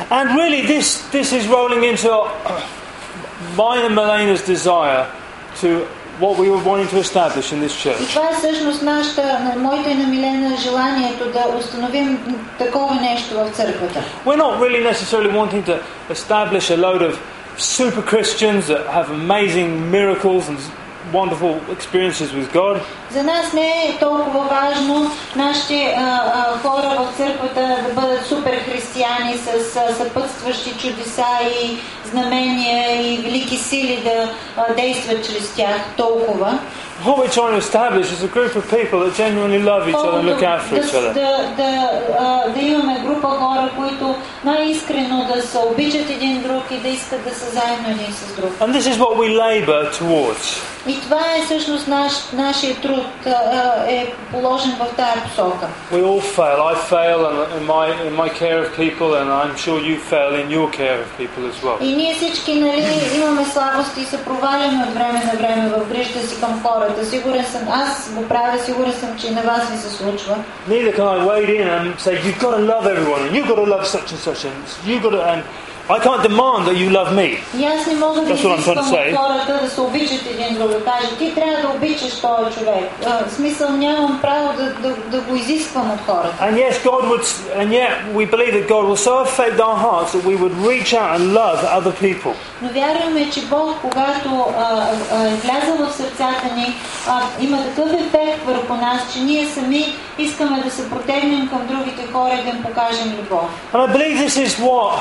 And 0.09 0.35
really 0.35 0.61
this, 0.61 1.01
this 1.11 1.33
is 1.33 1.47
rolling 1.47 1.83
into 1.83 2.09
uh, 2.11 2.61
my 3.57 3.77
and 3.85 3.95
Milena's 3.95 4.43
desire 4.45 5.07
to 5.61 5.85
what 6.19 6.37
we 6.37 6.49
were 6.49 6.61
wanting 6.63 6.87
to 6.89 6.97
establish 6.97 7.51
in 7.51 7.59
this 7.59 7.75
church. 7.75 7.97
We're 14.25 14.37
not 14.37 14.59
really 14.61 14.83
necessarily 14.83 15.33
wanting 15.33 15.63
to 15.63 15.81
establish 16.09 16.69
a 16.69 16.77
load 16.77 17.01
of 17.01 17.19
super 17.60 18.02
Christians 18.02 18.66
that 18.66 18.86
have 18.86 19.10
amazing 19.10 19.90
miracles 19.90 20.48
and 20.48 20.58
wonderful 21.12 21.60
experiences 21.70 22.32
with 22.32 22.52
God. 22.52 22.80
За 23.10 23.22
нас 23.22 23.52
не 23.52 23.68
е 23.68 23.98
толкова 24.00 24.44
важно 24.44 25.10
нашите 25.36 25.94
а, 25.96 26.00
а, 26.00 26.58
хора 26.58 26.96
в 26.98 27.16
църквата 27.16 27.76
да 27.88 28.00
бъдат 28.00 28.26
супер 28.26 28.64
християни 28.64 29.26
събрани 29.26 29.38
с 29.38 29.76
а, 29.76 29.94
съпътстващи 29.94 30.70
чудеса 30.70 31.26
и 31.62 31.78
знамения 32.10 33.12
и 33.12 33.18
велики 33.18 33.56
сили 33.56 34.00
да 34.04 34.30
а, 34.56 34.74
действат 34.74 35.26
чрез 35.26 35.54
тях 35.54 35.80
толкова. 35.96 36.58
What 37.04 37.18
we're 37.18 37.34
trying 37.38 37.54
to 37.58 37.62
establish 37.68 38.06
is 38.16 38.22
a 38.22 38.32
group 38.36 38.52
of 38.60 38.64
people 38.78 38.98
that 39.04 39.14
genuinely 39.14 39.60
love 39.72 39.82
each 39.88 39.94
other 39.94 40.18
and 40.18 40.26
look 40.26 40.42
out 40.42 40.62
for 40.62 40.74
да, 40.74 40.80
each 40.80 40.94
other. 40.94 41.12
да, 41.14 41.30
да, 41.56 41.90
а, 42.18 42.48
да 42.48 42.60
имаме 42.60 43.00
група 43.06 43.28
хора, 43.28 43.70
които 43.76 44.14
най-искрено 44.44 45.28
да 45.34 45.42
се 45.42 45.58
обичат 45.58 46.10
един 46.10 46.42
друг 46.42 46.62
и 46.70 46.78
да 46.78 46.88
искат 46.88 47.24
да 47.24 47.34
са 47.34 47.50
заедно 47.50 47.90
един 47.90 48.12
с 48.12 48.36
друг. 48.36 48.50
And 48.60 48.72
this 48.72 48.86
is 48.92 48.96
what 48.98 49.16
we 49.16 49.28
labour 49.46 49.92
towards. 50.00 50.62
И 50.88 51.00
това 51.00 51.20
е 51.36 51.44
всъщност 51.44 51.88
наш, 51.88 52.12
нашия 52.32 52.76
труд 52.76 53.06
а, 53.26 53.30
а, 53.30 53.84
е 53.90 54.12
положен 54.32 54.76
в 54.80 54.96
тая 54.96 55.14
посока. 55.22 55.66
We 55.92 56.02
all 56.02 56.20
fail. 56.20 56.58
I 56.72 56.74
fail 56.92 57.18
in, 57.30 57.36
in, 57.58 57.64
my, 57.74 57.86
in 58.08 58.14
my 58.22 58.28
care 58.42 58.58
of 58.64 58.68
people, 58.82 59.08
and 59.18 59.28
I'm 59.40 59.54
sure 59.64 59.78
you 59.88 59.96
fail 60.12 60.32
in 60.42 60.46
your 60.56 60.68
care 60.80 60.98
of 61.04 61.08
people 61.20 61.42
as 61.50 61.56
well. 61.64 61.76
И 61.80 61.96
ние 61.96 62.14
всички 62.14 62.54
нали, 62.54 62.86
имаме 63.16 63.44
слабости 63.44 64.00
и 64.00 64.04
се 64.04 64.24
проваляме 64.24 64.84
от 64.88 64.94
време 64.94 65.22
на 65.24 65.38
време 65.38 65.68
в 65.68 65.88
грижата 65.88 66.26
си 66.26 66.40
към 66.40 66.62
хората. 66.62 66.89
Сигурен 67.10 67.44
съм, 67.44 67.68
аз 67.68 68.10
го 68.14 68.28
правя, 68.28 68.58
сигурен 68.58 68.92
съм, 68.92 69.18
че 69.18 69.26
и 69.26 69.30
на 69.30 69.42
вас 69.42 69.70
ви 69.70 69.78
се 69.78 69.90
случва. 69.90 70.36
Neither 70.68 70.96
can 70.96 71.06
I 71.06 71.26
wade 71.26 71.50
in 71.58 71.66
and 71.68 72.00
say, 72.00 72.14
you've 72.24 72.40
got 72.44 72.52
to 72.56 72.62
love 72.72 72.86
everyone, 72.94 73.22
and 73.26 73.32
you've 73.36 73.48
got 73.52 73.58
to 73.64 73.68
love 73.74 73.86
such 73.94 74.08
and 74.12 74.20
such, 74.26 74.44
and 74.50 74.56
you've 74.86 75.02
got 75.06 75.12
to, 75.16 75.22
and 75.32 75.42
I 75.90 76.00
can't 76.00 76.20
demand 76.20 76.66
that 76.66 76.76
you 76.76 76.90
love 76.90 77.14
me. 77.14 77.38
И 77.58 77.64
аз 77.64 77.86
не 77.86 77.94
мога 77.94 78.20
да 78.20 78.26
That's 78.26 78.42
what 78.44 78.58
I'm 78.58 78.62
trying 78.62 78.76
to 78.76 78.80
изисквам 78.80 78.94
say. 78.94 79.12
от 79.12 79.18
хората 79.18 79.64
да 79.64 79.70
се 79.70 79.80
обичат 79.80 80.26
един 80.26 80.58
друг, 80.58 80.68
да 80.68 80.84
кажа, 80.84 81.16
ти 81.18 81.34
трябва 81.34 81.62
да 81.62 81.68
обичаш 81.76 82.20
този 82.20 82.58
човек. 82.58 82.90
А, 83.06 83.28
в 83.28 83.32
смисъл 83.32 83.70
нямам 83.70 84.18
право 84.22 84.52
да, 84.56 84.64
да, 84.88 84.94
да 84.96 85.20
го 85.20 85.36
изисквам 85.36 85.90
от 85.90 86.00
хората. 86.06 86.34
And 86.40 86.54
yes, 86.54 86.74
God 86.90 87.02
would, 87.10 87.24
and 87.60 87.68
yet 87.80 87.90
we 88.14 88.24
believe 88.34 88.52
that 88.58 88.66
God 88.74 88.84
will 88.88 89.02
so 89.10 89.14
affect 89.26 89.56
our 89.68 89.78
hearts 89.86 90.10
that 90.14 90.24
we 90.30 90.36
would 90.42 90.56
reach 90.70 90.90
out 91.00 91.10
and 91.16 91.24
love 91.34 91.58
other 91.78 91.94
people. 92.06 92.34
Но 92.62 92.68
вярваме, 92.68 93.30
че 93.30 93.40
Бог, 93.40 93.74
когато 93.80 94.28
а, 94.58 94.88
а, 95.12 95.26
е 95.26 95.30
влязъл 95.30 95.86
в 95.86 95.92
сърцата 95.92 96.54
ни, 96.56 96.74
а, 97.08 97.22
има 97.40 97.64
такъв 97.64 97.92
ефект 97.92 98.44
върху 98.46 98.74
нас, 98.74 99.00
че 99.12 99.20
ние 99.20 99.46
сами 99.46 99.94
искаме 100.18 100.62
да 100.64 100.70
се 100.70 100.90
протегнем 100.90 101.48
към 101.48 101.66
другите 101.66 102.12
хора 102.12 102.34
и 102.34 102.42
да 102.42 102.56
им 102.56 102.62
покажем 102.62 103.14
любов. 103.18 103.50
And 103.72 103.80
I 103.80 103.92
believe 103.96 104.18
this 104.26 104.36
is 104.46 104.52
what 104.60 105.00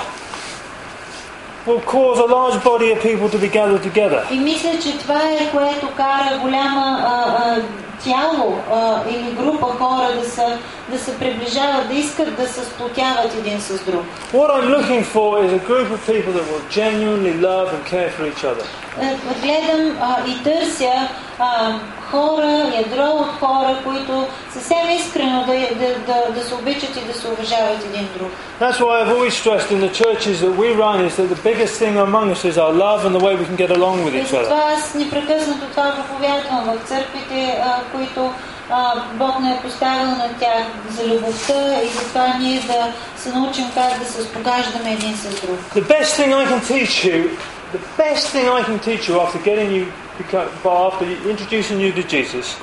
will 1.65 1.81
cause 1.81 2.19
a 2.19 2.25
large 2.25 2.63
body 2.63 2.91
of 2.91 3.01
people 3.01 3.27
to 3.29 3.37
be 3.37 3.47
gathered 3.47 3.83
together. 3.83 4.21
И 4.31 4.39
мисля, 4.39 4.79
че 4.83 4.97
това 4.97 5.21
е 5.23 5.51
което 5.51 5.87
кара 5.95 6.39
голяма 6.41 6.99
а, 7.01 7.37
а, 7.45 7.61
тяло 8.03 8.59
а, 8.71 9.01
или 9.09 9.31
група 9.31 9.65
хора 9.65 10.07
да 10.19 10.29
се, 10.29 10.57
да 10.89 10.99
се 10.99 11.19
приближават, 11.19 11.87
да 11.87 11.93
искат 11.93 12.35
да 12.35 12.47
се 12.47 12.65
сплотяват 12.65 13.33
един 13.39 13.61
с 13.61 13.83
друг. 13.83 14.03
What 14.33 14.49
I'm 14.49 14.67
looking 14.75 15.03
for 15.03 15.45
is 15.45 15.51
a 15.53 15.63
group 15.71 15.87
of 15.91 15.99
people 16.13 16.31
that 16.37 16.45
will 16.51 16.65
genuinely 16.81 17.35
love 17.49 17.67
and 17.75 17.83
care 17.85 18.09
for 18.15 18.23
each 18.31 18.43
other. 18.51 18.65
Е, 19.00 19.16
Гледам 19.42 19.96
а, 20.00 20.16
и 20.28 20.42
търся 20.42 21.08
а, 21.38 21.72
хора, 22.10 22.72
ядро 22.76 23.10
от 23.10 23.28
хора, 23.40 23.76
които 23.84 24.26
съвсем 24.52 24.90
искрено 24.96 25.44
да, 25.46 25.52
да, 25.52 25.94
да, 26.06 26.40
да 26.40 26.44
се 26.48 26.54
обичат 26.54 26.96
и 26.96 27.00
да 27.12 27.14
се 27.14 27.28
уважават 27.28 27.84
един 27.84 28.08
друг. 28.18 28.30
That's 28.60 28.78
why 28.80 28.94
I've 29.00 29.12
always 29.16 29.34
stressed 29.42 29.70
in 29.76 29.80
the 29.80 29.92
churches 30.02 30.36
that 30.44 30.54
we 30.62 30.68
run 30.84 30.98
is 31.08 31.14
that 31.18 31.28
the 31.36 31.42
biggest 31.50 31.74
thing 31.82 31.94
among 32.08 32.26
us 32.34 32.44
is 32.50 32.56
our 32.64 32.74
love 32.86 33.00
and 33.06 33.12
the 33.18 33.24
way 33.26 33.32
we 33.40 33.44
can 33.50 33.58
get 33.64 33.70
along 33.78 33.96
with 34.04 34.14
each 34.14 34.34
other. 34.34 34.50
аз 34.74 34.94
непрекъснато 34.94 35.66
това 35.70 35.94
проповядвам 35.94 36.64
в 36.64 36.88
църквите, 36.88 37.62
а, 37.64 37.80
които 37.92 38.32
Бог 39.14 39.40
не 39.40 39.50
е 39.50 39.60
поставил 39.62 40.06
на 40.06 40.28
тях 40.40 40.64
за 40.90 41.14
любовта 41.14 41.82
и 41.84 41.88
затова 41.88 42.34
ние 42.40 42.60
да 42.60 42.92
се 43.16 43.28
научим 43.38 43.64
как 43.74 43.98
да 43.98 44.04
се 44.04 44.22
спогаждаме 44.22 44.92
един 44.92 45.16
с 45.16 45.40
друг. 45.40 45.58
The 45.74 45.82
best 45.82 46.10
thing 46.18 46.32
I 46.34 46.46
can 46.46 46.60
teach 46.60 47.04
you, 47.04 47.30
the 47.71 47.81
best 47.97 48.29
thing 48.29 48.47
I 48.49 48.61
can 48.63 48.79
teach 48.79 49.07
you 49.09 49.19
after 49.19 49.39
getting 49.39 49.71
you, 49.71 49.91
after 50.65 51.05
introducing 51.29 51.79
you 51.79 51.91
to 51.91 52.03
Jesus, 52.03 52.57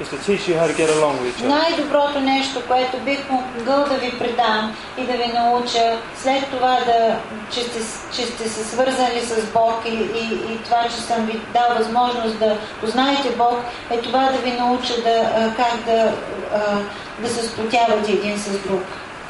is 0.00 0.08
to 0.10 0.18
teach 0.18 0.48
you 0.48 0.54
how 0.54 0.66
to 0.66 0.74
get 0.74 0.90
along 0.90 1.18
with 1.18 1.28
each 1.28 1.42
other. 1.42 1.48
Най-доброто 1.48 2.20
нещо, 2.20 2.62
което 2.68 2.98
бих 2.98 3.30
могъл 3.30 3.84
да 3.84 3.94
ви 3.94 4.18
предам 4.18 4.76
и 4.98 5.04
да 5.04 5.12
ви 5.12 5.32
науча, 5.34 5.98
след 6.22 6.50
това 6.50 6.78
да, 6.86 7.16
че, 7.50 7.60
сте, 7.60 7.78
че 8.16 8.26
сте 8.26 8.48
се 8.48 8.64
свързали 8.64 9.20
с 9.20 9.52
Бог 9.52 9.82
и, 9.86 9.94
и, 9.94 10.52
и 10.52 10.58
това, 10.64 10.84
че 10.84 10.96
съм 10.96 11.26
ви 11.26 11.40
дал 11.52 11.78
възможност 11.78 12.38
да 12.38 12.56
познаете 12.80 13.30
Бог, 13.36 13.58
е 13.90 13.98
това 14.00 14.30
да 14.32 14.38
ви 14.38 14.52
науча 14.52 14.94
да, 15.02 15.30
а, 15.34 15.54
как 15.56 15.84
да, 15.86 16.12
а, 16.54 16.78
да 17.18 17.28
се 17.28 17.48
сплотявате 17.48 18.12
един 18.12 18.38
с 18.38 18.58
друг. 18.58 18.82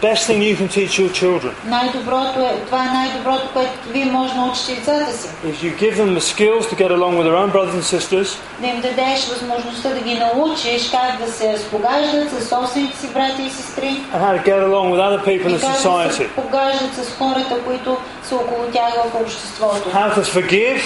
Best 0.02 0.22
thing 0.28 0.40
you 0.42 0.56
can 0.56 0.68
teach 0.68 0.94
your 1.00 1.10
children 1.12 1.50
Най-доброто 1.64 2.40
е, 2.40 2.52
това 2.66 2.84
е 2.84 2.88
най-доброто, 2.94 3.48
което 3.52 3.70
вие 3.88 4.04
може 4.04 4.34
да 4.34 4.40
научите 4.40 4.74
децата 4.74 5.12
си. 5.18 5.28
is 5.46 5.54
you 5.64 5.72
give 5.82 5.94
them 5.96 6.14
the 6.18 6.20
skills 6.34 6.62
to 6.70 6.74
get 6.76 6.90
along 6.90 7.12
with 7.18 7.24
their 7.28 7.36
own 7.44 7.50
brothers 7.52 7.74
and 7.74 7.98
sisters, 7.98 8.38
Да 8.60 8.66
им 8.66 8.80
дадеш 8.80 9.26
възможността 9.28 9.88
да 9.88 10.00
ги 10.00 10.14
научиш 10.14 10.90
как 10.90 11.26
да 11.26 11.32
се 11.32 11.58
спогаждат 11.58 12.30
с 12.30 12.48
собствените 12.48 12.98
си 12.98 13.06
брати 13.14 13.42
и 13.42 13.50
сестри 13.50 14.00
and 14.14 14.20
how 14.24 14.32
to 14.38 14.44
get 14.46 14.60
along 14.68 14.86
with 14.92 15.00
other 15.08 15.20
people 15.24 15.48
и 15.50 15.54
in 15.54 15.60
как 15.60 15.72
да 15.72 15.88
society. 15.88 16.10
се 16.12 16.28
погаждат 16.28 16.94
с 16.94 17.12
хората, 17.18 17.58
които 17.66 17.96
са 18.28 18.34
около 18.36 18.64
тях 18.72 18.92
в 18.94 19.20
обществото. 19.20 19.90
How 19.90 20.14
to 20.14 20.22
forgive, 20.22 20.80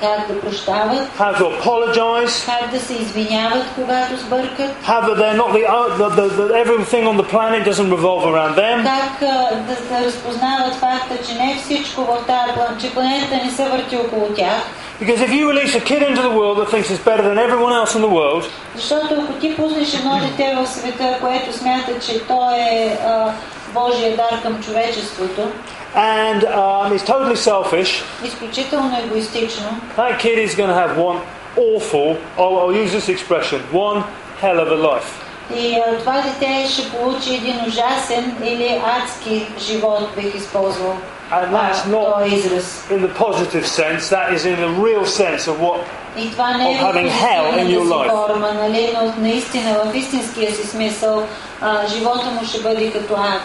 Как 0.00 0.28
да 0.28 0.40
прощават, 0.40 1.08
how 1.18 1.34
to 1.34 1.60
apologise, 1.60 2.46
как 2.46 2.70
да 2.70 2.80
се 2.80 2.92
извиняват, 2.92 3.64
когато 3.74 4.16
сбъркат, 4.16 4.70
how 4.84 5.00
that 5.06 5.16
they're 5.20 5.36
not 5.42 5.50
the, 5.52 5.62
the, 5.98 6.08
the, 6.18 6.26
the 6.38 6.46
everything 6.64 7.04
on 7.10 7.16
the 7.16 7.28
planet 7.34 7.60
doesn't 7.70 7.90
revolve 7.96 8.24
around 8.32 8.54
them. 8.56 8.84
как 8.84 9.22
а, 9.22 9.54
да, 9.54 9.76
да 9.90 10.06
разпознават 10.06 10.74
факта, 10.74 11.14
че 11.28 11.34
не 11.34 11.60
всичко 11.64 12.00
в 12.00 12.18
тази 12.26 12.52
план, 12.54 12.76
че 12.80 12.94
планетата 12.94 13.36
не 13.44 13.50
се 13.50 13.64
върти 13.64 13.96
около 13.96 14.28
тях. 14.34 14.62
Because 15.00 15.20
if 15.20 15.30
you 15.30 15.48
release 15.48 15.74
a 15.74 15.80
kid 15.80 16.02
into 16.02 16.22
the 16.22 16.34
world 16.38 16.56
that 16.58 16.68
thinks 16.70 16.90
it's 16.90 17.04
better 17.04 17.22
than 17.22 17.38
everyone 17.46 17.72
else 17.72 17.94
in 17.94 18.02
the 18.02 18.14
world, 18.20 18.44
Защото 18.74 19.14
ако 19.22 19.32
ти 19.32 19.56
пуснеш 19.56 19.94
едно 19.94 20.20
дете 20.20 20.56
в 20.56 20.66
света, 20.66 21.18
което 21.20 21.52
смята, 21.52 21.92
че 22.06 22.26
то 22.26 22.50
е 22.50 22.98
а, 23.04 23.32
Божия 23.74 24.16
дар 24.16 24.42
към 24.42 24.62
човечеството, 24.62 25.48
and 25.94 26.42
um, 26.44 26.92
is 26.92 27.02
totally 27.02 27.36
selfish, 27.36 28.04
изключително 28.24 28.98
егоистично, 29.04 29.80
that 29.96 30.18
kid 30.18 30.38
is 30.38 30.54
going 30.54 30.68
to 30.68 30.80
have 30.84 30.96
one 30.96 31.20
awful, 31.56 32.18
I'll, 32.38 32.58
I'll 32.60 32.76
use 32.84 32.92
this 32.92 33.08
expression, 33.08 33.60
one 33.72 34.04
hell 34.40 34.58
of 34.60 34.68
a 34.72 34.80
life. 34.90 35.22
И 35.56 35.76
а, 35.76 35.98
това 35.98 36.22
дете 36.22 36.68
ще 36.72 36.90
получи 36.90 37.34
един 37.34 37.56
ужасен 37.66 38.36
или 38.44 38.82
адски 38.84 39.46
живот, 39.58 40.08
бих 40.16 40.34
използвал 40.34 40.96
And 41.32 41.54
that's 41.54 41.84
а, 41.86 41.88
not 41.88 42.18
този 42.22 42.34
израз. 42.36 42.84
in 42.90 43.00
the 43.02 43.14
positive 43.24 43.66
sense, 43.66 44.08
that 44.10 44.32
is 44.32 44.44
in 44.46 44.56
the 44.60 44.70
real 44.86 45.04
sense 45.04 45.48
of 45.48 45.56
what 45.60 45.80
И 46.16 46.30
това 46.30 46.54
не 46.56 46.72
е 46.72 46.76
of 46.76 46.80
having 46.82 47.08
в 47.10 47.20
hell 47.22 47.44
in 47.54 47.66
your 47.66 47.78
позитивната 47.78 47.86
си 47.86 48.10
life. 48.10 48.26
форма, 48.26 48.52
нали, 48.54 48.90
но 48.94 49.12
наистина 49.18 49.74
в 49.84 49.96
истинския 49.96 50.52
си 50.52 50.66
смисъл 50.66 51.22
а, 51.60 51.86
живота 51.88 52.26
му 52.26 52.46
ще 52.46 52.60
бъде 52.60 52.92
като 52.92 53.14
ад. 53.14 53.42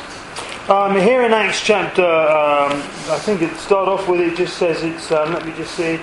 Um, 0.70 0.94
here 1.10 1.22
in 1.28 1.34
Acts 1.34 1.60
chapter, 1.72 2.10
um, 2.40 2.72
I 3.18 3.20
think 3.26 3.38
it 3.48 3.52
start 3.68 3.88
off 3.94 4.04
with 4.08 4.22
it 4.28 4.34
just 4.44 4.54
says 4.62 4.78
it's. 4.92 5.08
Um, 5.18 5.28
let 5.36 5.44
me 5.48 5.54
just 5.62 5.74
see. 5.80 5.94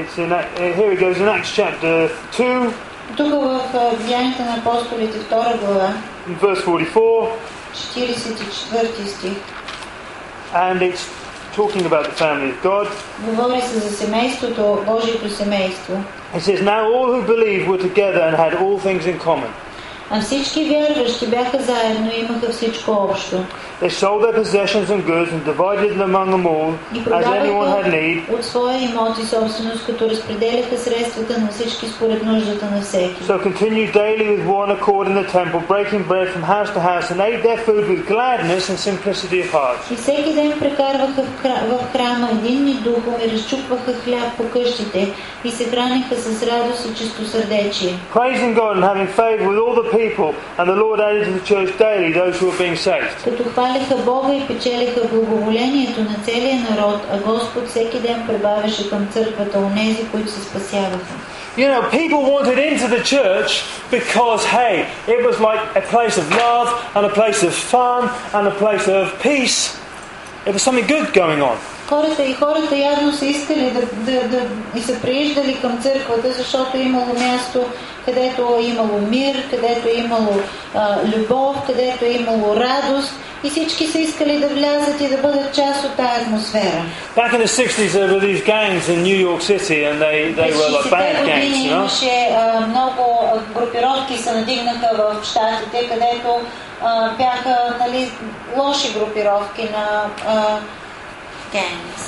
It's 0.00 0.14
in. 0.24 0.30
Ac- 0.38 0.50
uh, 0.56 0.72
Here 0.78 0.90
it 0.96 1.00
goes 1.06 1.16
in 1.22 1.28
Acts 1.36 1.52
chapter 1.60 1.92
two, 2.36 2.72
Тук 3.16 3.30
в 3.32 3.60
а, 3.74 3.96
Деяните 4.06 4.42
на 4.42 4.54
апостолите, 4.56 5.18
втора 5.18 5.54
глава, 5.62 5.88
in 6.28 6.34
verse 6.46 6.62
forty-four, 6.64 7.28
44 7.74 9.06
стих, 9.06 9.36
and 10.56 10.82
it's 10.82 11.04
talking 11.56 11.84
about 11.86 12.04
the 12.04 12.16
family 12.24 12.50
of 12.50 12.62
God. 12.62 12.88
говори 13.20 13.60
се 13.60 13.78
за 13.78 13.96
семейството, 13.96 14.84
Божието 14.86 15.30
семейство. 15.30 15.94
It 16.34 16.40
says, 16.40 16.60
"Now 16.62 16.82
all 16.94 17.08
who 17.12 17.22
believed 17.26 17.66
were 17.68 17.82
together 17.88 18.22
and 18.28 18.36
had 18.36 18.52
all 18.62 18.78
things 18.78 19.06
in 19.06 19.18
common. 19.18 19.50
А 20.10 20.20
всички 20.20 20.64
вярващи 20.64 21.26
бяха 21.26 21.58
заедно 21.58 22.10
и 22.16 22.20
имаха 22.20 22.52
всичко 22.52 22.90
общо. 23.10 23.36
They 23.82 23.90
sold 23.90 24.20
their 24.24 24.36
possessions 24.42 24.86
and 24.94 25.02
goods 25.12 25.30
and 25.34 25.42
divided 25.52 25.92
them 25.98 26.10
among 26.10 26.28
them 26.34 26.46
all, 26.46 26.68
И 26.94 26.98
as 26.98 27.26
anyone 27.26 27.68
had 27.68 27.84
продаваха 27.84 27.90
need. 27.90 28.34
от 28.34 28.44
своя 28.44 28.78
имот 28.78 29.18
и 29.18 29.26
собственост, 29.26 29.86
като 29.86 30.10
разпределяха 30.10 30.78
средствата 30.78 31.40
на 31.40 31.48
всички 31.48 31.86
според 31.88 32.22
нуждата 32.22 32.66
на 32.74 32.80
всеки. 32.82 33.24
So 33.24 33.38
continued 33.48 33.92
daily 33.92 34.26
with 34.32 34.44
one 34.46 34.70
accord 34.78 35.04
in 35.10 35.14
the 35.22 35.28
temple, 35.38 35.60
breaking 35.68 36.02
bread 36.08 36.28
from 36.34 36.42
house 36.42 36.70
to 36.76 36.80
house, 36.92 37.06
and 37.12 37.18
ate 37.28 37.42
their 37.48 37.60
food 37.66 37.84
with 37.90 38.00
gladness 38.14 38.62
and 38.70 38.78
simplicity 38.88 39.38
of 39.44 39.50
heart." 39.52 39.78
И 39.92 39.96
всеки 39.96 40.34
ден 40.34 40.52
прекарваха 40.60 41.22
в, 41.22 41.42
хра... 41.42 41.54
в 41.70 41.92
храма 41.92 42.28
единни 42.32 42.74
духом 42.74 43.14
и 43.26 43.32
разчупваха 43.32 43.92
хляб 44.04 44.36
по 44.36 44.44
къщите 44.50 45.08
и 45.44 45.50
се 45.50 45.64
храниха 45.64 46.16
с 46.16 46.42
радост 46.42 46.86
и 46.90 46.94
чистосърдечие. 46.98 47.94
praising 48.14 48.54
God 48.54 48.72
and 48.76 48.84
having 48.84 49.08
favour 49.22 49.44
with 49.50 49.58
all 49.64 49.74
the 49.82 49.88
people, 49.90 49.95
and 50.58 50.68
the 50.68 50.76
Lord 50.76 51.00
added 51.00 51.24
to 51.26 51.32
the 51.32 51.44
church 51.44 51.76
daily 51.78 52.12
those 52.12 52.38
who 52.38 52.46
were 52.46 52.58
being 52.58 52.76
saved. 52.76 53.24
Като 53.24 53.44
хваляха 53.50 53.96
Бога 53.96 54.34
и 54.34 54.46
печелиха 54.46 55.08
благоволението 55.08 56.00
на 56.00 56.16
целия 56.24 56.66
народ, 56.70 57.00
а 57.12 57.18
Господ 57.18 57.68
всеки 57.68 57.98
ден 58.00 58.24
прибавяше 58.26 58.90
към 58.90 59.08
църквата 59.12 59.58
онези, 59.58 60.08
които 60.10 60.30
се 60.30 60.40
спасяваха. 60.40 61.14
You 61.56 61.68
know, 61.68 61.82
people 61.90 62.22
wanted 62.34 62.58
into 62.58 62.88
the 62.88 63.02
church 63.14 63.50
because, 63.90 64.42
hey, 64.46 64.86
it 65.06 65.20
was 65.26 65.38
like 65.38 65.60
a 65.76 65.82
place 65.94 66.16
of 66.16 66.26
love 66.44 66.68
and 66.94 67.04
a 67.04 67.12
place 67.20 67.42
of 67.42 67.52
fun 67.52 68.08
and 68.32 68.48
a 68.48 68.54
place 68.62 68.88
of 68.88 69.04
peace. 69.20 69.58
It 70.46 70.52
was 70.54 70.62
something 70.62 70.86
good 70.86 71.12
going 71.12 71.42
on. 71.42 71.58
Хората 71.87 72.23
и 72.23 72.33
хората 72.33 72.77
явно 72.77 73.13
са 73.13 73.25
искали 73.25 73.71
да, 73.71 74.11
да, 74.11 74.27
да 74.27 74.41
и 74.75 74.81
са 74.81 75.01
прииждали 75.01 75.57
към 75.61 75.81
църквата, 75.81 76.31
защото 76.31 76.77
е 76.77 76.81
имало 76.81 77.13
място, 77.13 77.65
където 78.05 78.57
е 78.59 78.63
имало 78.63 78.99
мир, 79.09 79.49
където 79.49 79.87
е 79.87 79.91
имало 79.91 80.39
а, 80.75 80.97
любов, 81.15 81.55
където 81.67 82.05
е 82.05 82.09
имало 82.09 82.55
радост 82.55 83.13
и 83.43 83.49
всички 83.49 83.87
са 83.87 83.99
искали 83.99 84.39
да 84.39 84.47
влязат 84.47 85.01
и 85.01 85.07
да 85.07 85.17
бъдат 85.17 85.55
част 85.55 85.85
от 85.85 85.95
тази 85.95 86.21
атмосфера. 86.21 86.83
Back 87.15 87.33
in 87.33 87.39
the 87.39 87.51
60s, 87.59 87.91
there 87.93 88.09
were 88.13 88.25
these 88.29 88.43
gangs 88.43 88.83
in 88.93 88.99
New 89.09 89.19
York 89.29 89.41
City, 89.51 89.79
and 89.89 89.95
they, 90.05 90.17
they 90.39 90.51
were 90.59 90.71
like 90.77 90.85
60-те 90.85 90.95
bad 90.95 91.25
gangs, 91.29 91.57
you 91.57 91.71
know? 91.71 91.81
имаше 91.81 92.29
а, 92.37 92.67
много 92.67 93.03
групировки 93.55 94.17
се 94.17 94.31
надигнаха 94.31 94.89
в 94.97 95.25
щатите, 95.25 95.89
където 95.89 96.39
а, 96.83 97.09
бяха 97.09 97.75
нали, 97.79 98.11
лоши 98.57 98.93
групировки 98.93 99.63
на 99.63 100.05
а, 100.27 100.57
gangs. 101.52 102.02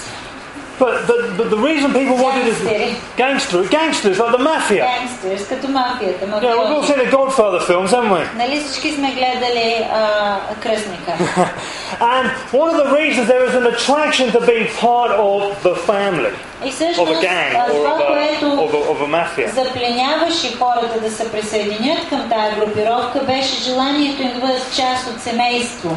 But, 0.77 1.07
but, 1.07 1.37
but 1.39 1.51
the 1.51 1.57
reason 1.71 1.93
people 1.93 2.17
wanted 2.17 2.45
to 2.47 2.55
Gangster. 2.65 2.97
gangster, 3.17 3.65
gangsters 3.79 4.19
like 4.19 4.33
the 4.33 4.43
mafia. 4.53 4.85
Gangsters, 4.85 5.49
като 5.49 5.69
мафията, 5.69 6.25
Yeah, 6.27 6.41
we've 6.41 6.59
all 6.59 6.81
мафиози. 6.83 6.93
seen 6.93 6.99
the 6.99 7.11
Godfather 7.17 7.61
films, 7.61 7.91
haven't 7.93 8.11
we? 8.13 8.23
Нали 8.37 8.61
всички 8.61 8.93
сме 8.93 9.11
гледали 9.13 9.87
а, 9.93 10.37
кръстника? 10.63 11.13
And 12.01 12.31
one 12.53 12.69
of 12.73 12.77
the 12.85 12.91
reasons 13.01 13.27
there 13.29 13.45
is 13.51 13.55
an 13.55 13.67
attraction 13.75 14.27
to 14.33 14.41
being 14.41 14.69
part 14.81 15.13
of 15.31 15.41
the 15.63 15.75
family, 15.91 16.33
И 16.65 16.69
of 16.69 16.73
всъщност 16.73 17.13
a 17.13 17.21
gang, 17.25 17.55
а, 17.55 17.71
or 17.71 17.77
това, 17.77 17.91
of 17.91 18.01
a, 18.01 18.07
което 18.07 18.47
of 18.47 18.71
a, 18.73 18.81
of 18.93 18.99
a 19.07 19.09
mafia. 19.19 19.51
запленяваше 19.65 20.57
хората 20.59 21.01
да 21.01 21.11
се 21.11 21.33
присъединят 21.33 22.09
към 22.09 22.29
тая 22.29 22.55
групировка, 22.57 23.21
беше 23.21 23.63
желанието 23.63 24.23
им 24.23 24.33
да 24.35 24.41
бъдат 24.47 24.75
част 24.77 25.07
от 25.15 25.21
семейство. 25.23 25.97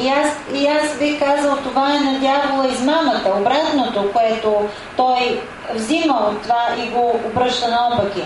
И 0.00 0.08
аз, 0.08 0.28
и 0.54 0.66
аз 0.66 0.98
бих 0.98 1.18
казал, 1.18 1.56
това 1.56 1.94
е 1.94 2.00
на 2.00 2.18
дявола 2.18 2.66
измамата, 2.66 3.32
обратното, 3.40 4.12
което 4.12 4.68
той 4.96 5.40
взима 5.74 6.14
от 6.14 6.42
това 6.42 6.66
и 6.78 6.88
го 6.90 7.20
обръща 7.24 7.68
наопаки. 7.68 8.22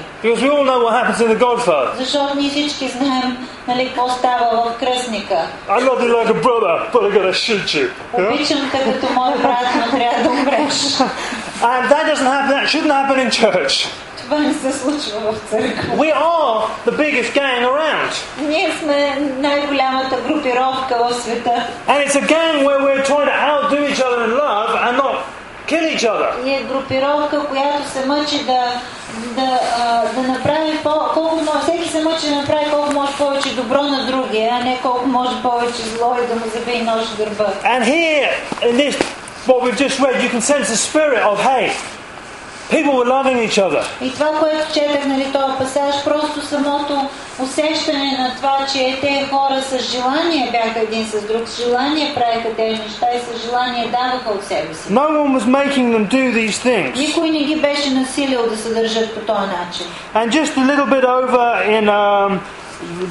Защото 1.98 2.36
ние 2.36 2.50
всички 2.50 2.88
знаем 2.88 3.48
нали, 3.68 3.86
какво 3.86 4.08
става 4.08 4.70
в 4.70 4.78
кръстника. 4.78 5.36
I 5.68 5.80
love 5.80 6.00
you 6.00 6.10
like 6.12 6.30
a 6.30 6.40
brother, 6.42 6.76
but 6.92 7.32
shoot 7.32 7.64
you. 7.64 7.88
Обичам 8.12 8.70
те 8.72 8.78
като 8.78 9.12
мой 9.12 9.32
брат, 9.38 9.66
но 9.76 9.98
трябва 9.98 10.22
да 10.22 10.30
умреш. 10.30 10.74
And 11.60 11.88
that 11.90 12.04
doesn't 12.10 12.30
happen, 12.34 12.50
that 12.54 12.68
shouldn't 12.68 12.94
happen 12.98 13.18
in 13.24 13.30
church. 13.30 13.88
Това 14.27 14.39
не 14.39 14.53
се 14.53 14.79
случва 14.79 15.19
в 15.19 15.49
църква. 15.49 15.95
We 15.95 16.13
are 16.13 16.67
the 16.87 16.91
biggest 16.91 17.33
gang 17.33 17.61
around. 17.65 18.11
Ние 18.47 18.71
сме 18.79 19.17
най-голямата 19.39 20.15
групировка 20.27 20.95
в 21.03 21.13
света. 21.13 21.67
And 21.87 22.07
it's 22.07 22.15
a 22.15 22.27
gang 22.27 22.65
where 22.65 22.79
we're 22.85 23.03
trying 23.03 23.29
to 23.33 23.37
outdo 23.51 23.77
each 23.89 24.01
other 24.07 24.21
in 24.27 24.33
love 24.45 24.69
and 24.85 24.97
not 24.97 25.15
kill 25.67 25.85
each 25.95 26.05
other. 26.05 26.45
И 26.45 26.53
е 26.53 26.61
групировка, 26.63 27.39
която 27.49 27.89
се 27.93 28.05
мъчи 28.05 28.43
да, 28.43 28.81
да, 29.13 29.59
а, 29.77 30.03
да 30.15 30.27
направи 30.27 30.77
по, 30.83 30.89
колко 31.13 31.35
може, 31.35 31.59
всеки 31.63 31.89
се 31.89 32.03
мъчи 32.03 32.29
да 32.29 32.35
направи 32.35 32.65
колко 32.71 32.93
може 32.93 33.11
повече 33.17 33.55
добро 33.55 33.83
на 33.83 34.05
другия, 34.05 34.49
а 34.53 34.63
не 34.63 34.79
колко 34.81 35.07
може 35.07 35.41
повече 35.41 35.81
зло 35.81 36.15
и 36.23 36.27
да 36.27 36.35
му 36.35 36.45
забие 36.55 36.81
нож 36.81 37.03
в 37.03 37.17
гърба. 37.17 37.45
And 37.63 37.83
here, 37.83 38.29
in 38.61 38.77
this, 38.77 38.95
what 39.47 39.61
we've 39.63 39.77
just 39.77 39.99
read, 39.99 40.15
you 40.23 40.29
can 40.29 40.41
sense 40.41 40.67
the 40.69 40.81
spirit 40.89 41.21
of, 41.31 41.37
hey, 41.51 41.71
people 42.69 42.93
were 42.99 43.05
loving 43.05 43.37
each 43.47 43.57
other. 43.57 43.83
И 44.01 44.13
това, 44.13 44.29
което 44.39 44.73
четах, 44.73 45.05
нали, 45.05 45.31
този 45.33 45.57
пасаж, 45.57 46.03
просто 46.03 46.41
самото 46.41 47.09
усещане 47.43 48.17
на 48.19 48.35
това, 48.35 48.57
че 48.73 48.97
те 49.01 49.27
хора 49.31 49.61
с 49.61 49.79
желание 49.79 50.49
бяха 50.51 50.79
един 50.79 51.05
с 51.05 51.21
друг, 51.21 51.47
с 51.47 51.63
желание 51.63 52.13
правиха 52.15 52.55
тези 52.55 52.81
неща 52.81 53.07
и 53.15 53.19
с 53.19 53.41
желание 53.45 53.85
даваха 53.85 54.29
от 54.29 54.43
себе 54.43 54.73
си. 54.73 54.93
No 54.93 55.07
one 55.09 55.39
was 55.39 55.45
making 55.45 55.87
them 55.93 56.07
do 56.07 56.31
these 56.39 56.57
things. 56.67 56.95
Никой 56.95 57.29
не 57.29 57.43
ги 57.43 57.55
беше 57.55 57.89
насилил 57.89 58.49
да 58.49 58.57
се 58.57 58.73
държат 58.73 59.15
по 59.15 59.19
този 59.19 59.47
начин. 59.47 59.87
And 60.15 60.31
just 60.31 60.57
a 60.57 60.65
little 60.71 60.89
bit 60.95 61.05
over 61.05 61.47
in, 61.77 61.85
um, 61.89 62.39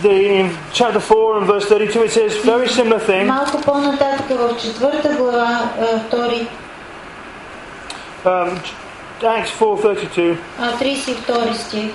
the, 0.03 0.15
in 0.39 0.47
chapter 0.73 1.01
4 1.01 1.39
and 1.39 1.47
verse 1.47 1.67
32, 1.69 2.03
it 2.03 2.13
says 2.13 2.33
very 2.45 2.69
similar 2.69 3.01
thing. 3.01 3.25
Малко 3.27 3.61
по-нататък 3.61 4.27
в 4.31 4.57
четвърта 4.63 5.09
глава, 5.09 5.61
е, 5.81 5.99
втори, 6.07 6.47
Um, 8.25 8.51
Acts 9.23 9.51
4:32. 9.61 10.37
а, 10.61 10.73
32 10.79 11.55
стих. 11.55 11.91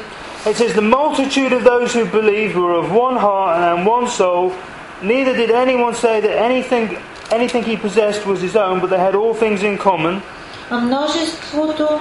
It 0.45 0.55
says, 0.55 0.73
The 0.73 0.81
multitude 0.81 1.51
of 1.51 1.63
those 1.65 1.93
who 1.93 2.05
believed 2.05 2.55
were 2.55 2.75
of 2.83 2.91
one 2.91 3.17
heart 3.17 3.55
and 3.69 3.86
one 3.86 4.07
soul. 4.07 4.53
Neither 5.01 5.33
did 5.36 5.51
anyone 5.51 5.93
say 5.93 6.21
that 6.21 6.36
anything, 6.49 6.97
anything 7.31 7.63
he 7.63 7.75
possessed 7.75 8.25
was 8.25 8.39
his 8.41 8.55
own, 8.55 8.79
but 8.79 8.89
they 8.89 9.01
had 9.07 9.15
all 9.15 9.33
things 9.33 9.62
in 9.63 9.77
common. 9.77 10.21
А 10.71 10.77
множеството 10.77 11.99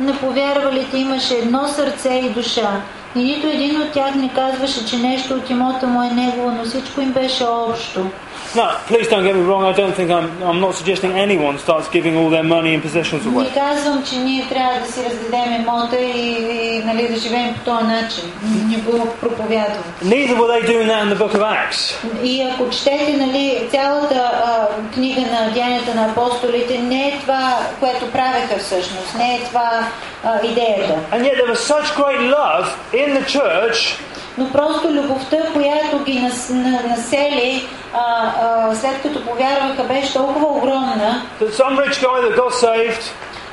на 0.00 0.16
повярвалите 0.18 0.98
имаше 0.98 1.34
едно 1.34 1.68
сърце 1.68 2.14
и 2.14 2.30
душа. 2.30 2.82
И 3.16 3.24
нито 3.24 3.46
един 3.46 3.82
от 3.82 3.92
тях 3.92 4.14
не 4.14 4.30
казваше, 4.34 4.86
че 4.86 4.98
нещо 4.98 5.34
от 5.34 5.50
имота 5.50 5.86
му 5.86 6.02
е 6.02 6.10
негово, 6.10 6.50
но 6.50 6.64
всичко 6.64 7.00
им 7.00 7.12
беше 7.12 7.44
общо. 7.44 8.06
Now, 8.54 8.78
please 8.88 9.06
don't 9.06 9.22
get 9.22 9.36
me 9.36 9.42
wrong. 9.42 9.62
I 9.62 9.72
don't 9.72 9.94
think 9.94 10.10
I'm, 10.10 10.28
I'm 10.42 10.60
not 10.60 10.74
suggesting 10.74 11.12
anyone 11.12 11.56
starts 11.58 11.88
giving 11.88 12.16
all 12.16 12.30
their 12.30 12.42
money 12.42 12.74
and 12.74 12.82
possessions 12.82 13.24
away. 13.26 13.44
Не 13.44 13.52
казвам, 13.52 14.04
че 14.04 14.16
ние 14.16 14.46
трябва 14.48 14.80
да 14.80 14.92
си 14.92 15.00
раздадем 15.04 15.52
имота 15.60 15.96
и, 16.00 16.30
и 16.76 16.82
нали, 16.84 17.08
да 17.08 17.16
живеем 17.16 17.54
по 17.54 17.60
този 17.60 17.84
начин. 17.84 18.24
Не 18.68 18.76
го 18.76 19.08
проповядвам. 19.20 19.84
Neither 20.04 20.34
were 20.36 20.48
they 20.48 20.62
doing 20.66 20.88
that 20.88 21.02
in 21.04 21.10
the 21.10 21.18
book 21.24 21.34
of 21.34 21.42
Acts. 21.42 21.94
И 22.24 22.42
ако 22.42 22.70
четете 22.70 23.16
нали, 23.16 23.68
цялата 23.70 24.14
а, 24.14 24.68
книга 24.94 25.20
на 25.20 25.50
Деянията 25.52 25.94
на 25.94 26.04
апостолите, 26.04 26.78
не 26.78 27.08
е 27.08 27.18
това, 27.20 27.58
което 27.80 28.10
правеха 28.12 28.58
всъщност, 28.58 29.14
не 29.18 29.34
е 29.34 29.44
това 29.44 29.86
а, 30.24 30.46
идеята. 30.46 30.94
And 31.12 31.22
yet 31.22 31.34
there 31.36 31.50
was 31.54 31.60
such 31.74 31.94
great 31.96 32.20
love 32.20 32.66
in 32.92 33.14
the 33.18 33.24
church 33.24 33.98
Но 34.37 34.51
просто 34.51 34.87
любовта, 34.89 35.37
която 35.53 35.99
ги 36.03 36.19
нас, 36.19 36.49
на, 36.49 36.81
насели, 36.89 37.67
а, 37.93 38.31
а, 38.41 38.75
след 38.75 39.01
като 39.01 39.25
повярваха, 39.25 39.83
беше 39.83 40.13
толкова 40.13 40.47
огромна, 40.47 41.21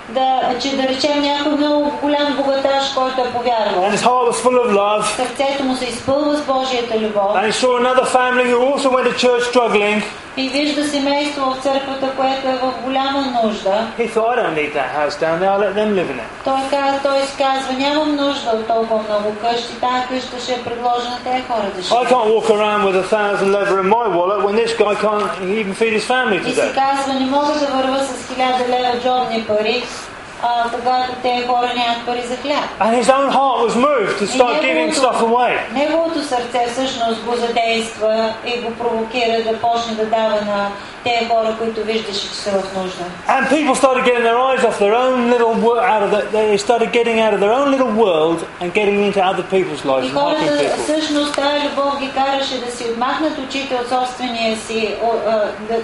да, 0.09 0.41
че 0.61 0.77
да 0.77 0.83
речем 0.83 1.23
някой 1.23 1.53
много 1.53 1.93
голям 2.03 2.37
богаташ, 2.37 2.93
който 2.95 3.21
е 3.21 3.33
повярвал. 3.33 3.85
and 3.85 3.93
his 3.93 4.03
heart 4.03 4.27
was 4.31 4.41
full 4.45 4.59
of 4.65 4.73
love, 4.73 5.17
Сърцето 5.17 5.65
му 5.65 5.77
се 5.77 5.85
изпълва 5.85 6.37
с 6.37 6.43
Божията 6.43 6.99
любов 6.99 7.37
and 7.37 7.47
he 7.47 7.53
saw 7.53 7.71
another 7.83 8.07
family 8.19 8.49
who 8.53 8.61
also 8.73 8.89
went 8.91 9.07
to 9.11 9.15
church 9.25 9.43
struggling. 9.53 10.03
И 10.37 10.49
вижда 10.49 10.85
семейство 10.89 11.51
в 11.51 11.63
църквата, 11.63 12.11
което 12.17 12.49
е 12.49 12.53
в 12.53 12.73
голяма 12.85 13.25
нужда. 13.43 13.87
He 13.99 14.09
thought, 14.15 14.39
I 14.39 14.43
don't 14.43 14.55
need 14.55 14.73
that 14.75 14.91
house 14.99 15.17
down 15.23 15.37
there, 15.41 15.51
I'll 15.53 15.61
let 15.69 15.75
them 15.75 15.91
live 15.99 16.11
in 16.15 16.19
it. 16.25 16.29
Той, 16.45 16.61
казва, 16.71 16.99
той 17.03 17.21
си 17.21 17.35
казва, 17.39 17.73
нямам 17.73 18.17
нужда 18.17 18.51
от 18.51 18.67
толкова 18.67 19.03
много 19.09 19.37
къщи, 19.41 19.75
тази 19.81 20.07
къща 20.09 20.41
ще 20.45 20.53
е 20.53 20.63
предложена 20.65 21.17
тези 21.25 21.43
хора 21.43 21.67
да 21.77 21.81
I 21.81 21.85
живеят. 21.85 22.09
can't 22.09 22.29
walk 22.35 22.49
around 22.51 22.81
with 22.89 22.97
a 22.97 23.07
thousand 23.17 23.51
leather 23.57 23.77
in 23.83 23.89
my 23.89 24.07
wallet 24.17 24.41
when 24.47 24.55
this 24.63 24.73
guy 24.83 24.95
can't 25.07 25.33
even 25.59 25.75
feed 25.81 25.93
his 25.99 26.07
family 26.13 26.41
И 26.41 26.55
си 26.55 26.61
today. 26.61 26.75
казва, 26.75 27.15
не 27.15 27.27
мога 27.27 27.53
да 27.53 27.67
върва 27.67 27.99
с 28.05 28.35
хиляда 28.35 28.65
лева 28.69 28.93
джобни 29.03 29.45
пари, 29.49 29.83
а, 30.44 30.70
когато 30.72 31.12
тези 31.22 31.48
хора 31.48 31.72
нямат 31.76 32.06
пари 32.06 32.22
за 32.28 32.36
хляб. 32.38 32.64
And 32.80 33.04
his 33.04 33.10
own 33.10 33.30
heart 33.32 33.58
was 33.66 33.76
moved 33.78 34.14
to 34.20 34.24
И 34.24 34.28
start 34.28 34.62
giving 34.62 34.94
stuff 34.94 35.22
away. 35.22 35.58
неговото 35.74 36.24
сърце 36.24 36.68
всъщност 36.72 37.24
го 37.24 37.36
задейства 37.36 38.34
и 38.46 38.62
го 38.62 38.72
провокира 38.74 39.44
да 39.44 39.60
почне 39.60 39.94
да 39.94 40.06
дава 40.06 40.36
на 40.42 40.68
тези 41.04 41.30
хора, 41.30 41.56
които 41.60 41.84
виждаше, 41.84 42.22
че 42.22 42.36
са 42.36 42.52
в 42.52 42.76
нужда. 42.76 43.04
And 43.30 43.50
people 43.50 43.76
started 43.76 44.04
getting 44.06 44.24
their 44.24 44.40
eyes 44.40 44.64
off 44.66 44.78
their 44.80 44.96
own 44.96 45.30
little 45.34 45.54
wo- 45.56 45.80
out 45.86 46.02
of 46.04 46.12
the, 46.12 46.22
they 46.32 46.58
started 46.60 46.90
getting 46.92 47.18
out 47.26 47.34
of 47.34 47.40
their 47.40 47.54
own 47.60 47.68
little 47.72 47.94
world 48.06 48.40
and 48.62 48.68
getting 48.74 48.98
into 49.08 49.20
other 49.32 49.46
people's 49.56 49.84
lives 49.92 50.06
И 50.06 50.10
and 50.10 50.18
helping 50.18 50.48
хората 50.48 50.58
people. 50.60 50.84
всъщност 50.84 51.36
тази 51.36 51.68
любов 51.68 52.00
ги 52.00 52.10
караше 52.12 52.66
да 52.66 52.72
си 52.72 52.84
отмахнат 52.84 53.38
очите 53.38 53.76
от 53.76 53.90
собствения 53.90 54.58
си, 54.58 54.96
о, 55.04 55.10
а, 55.28 55.32
да, 55.70 55.76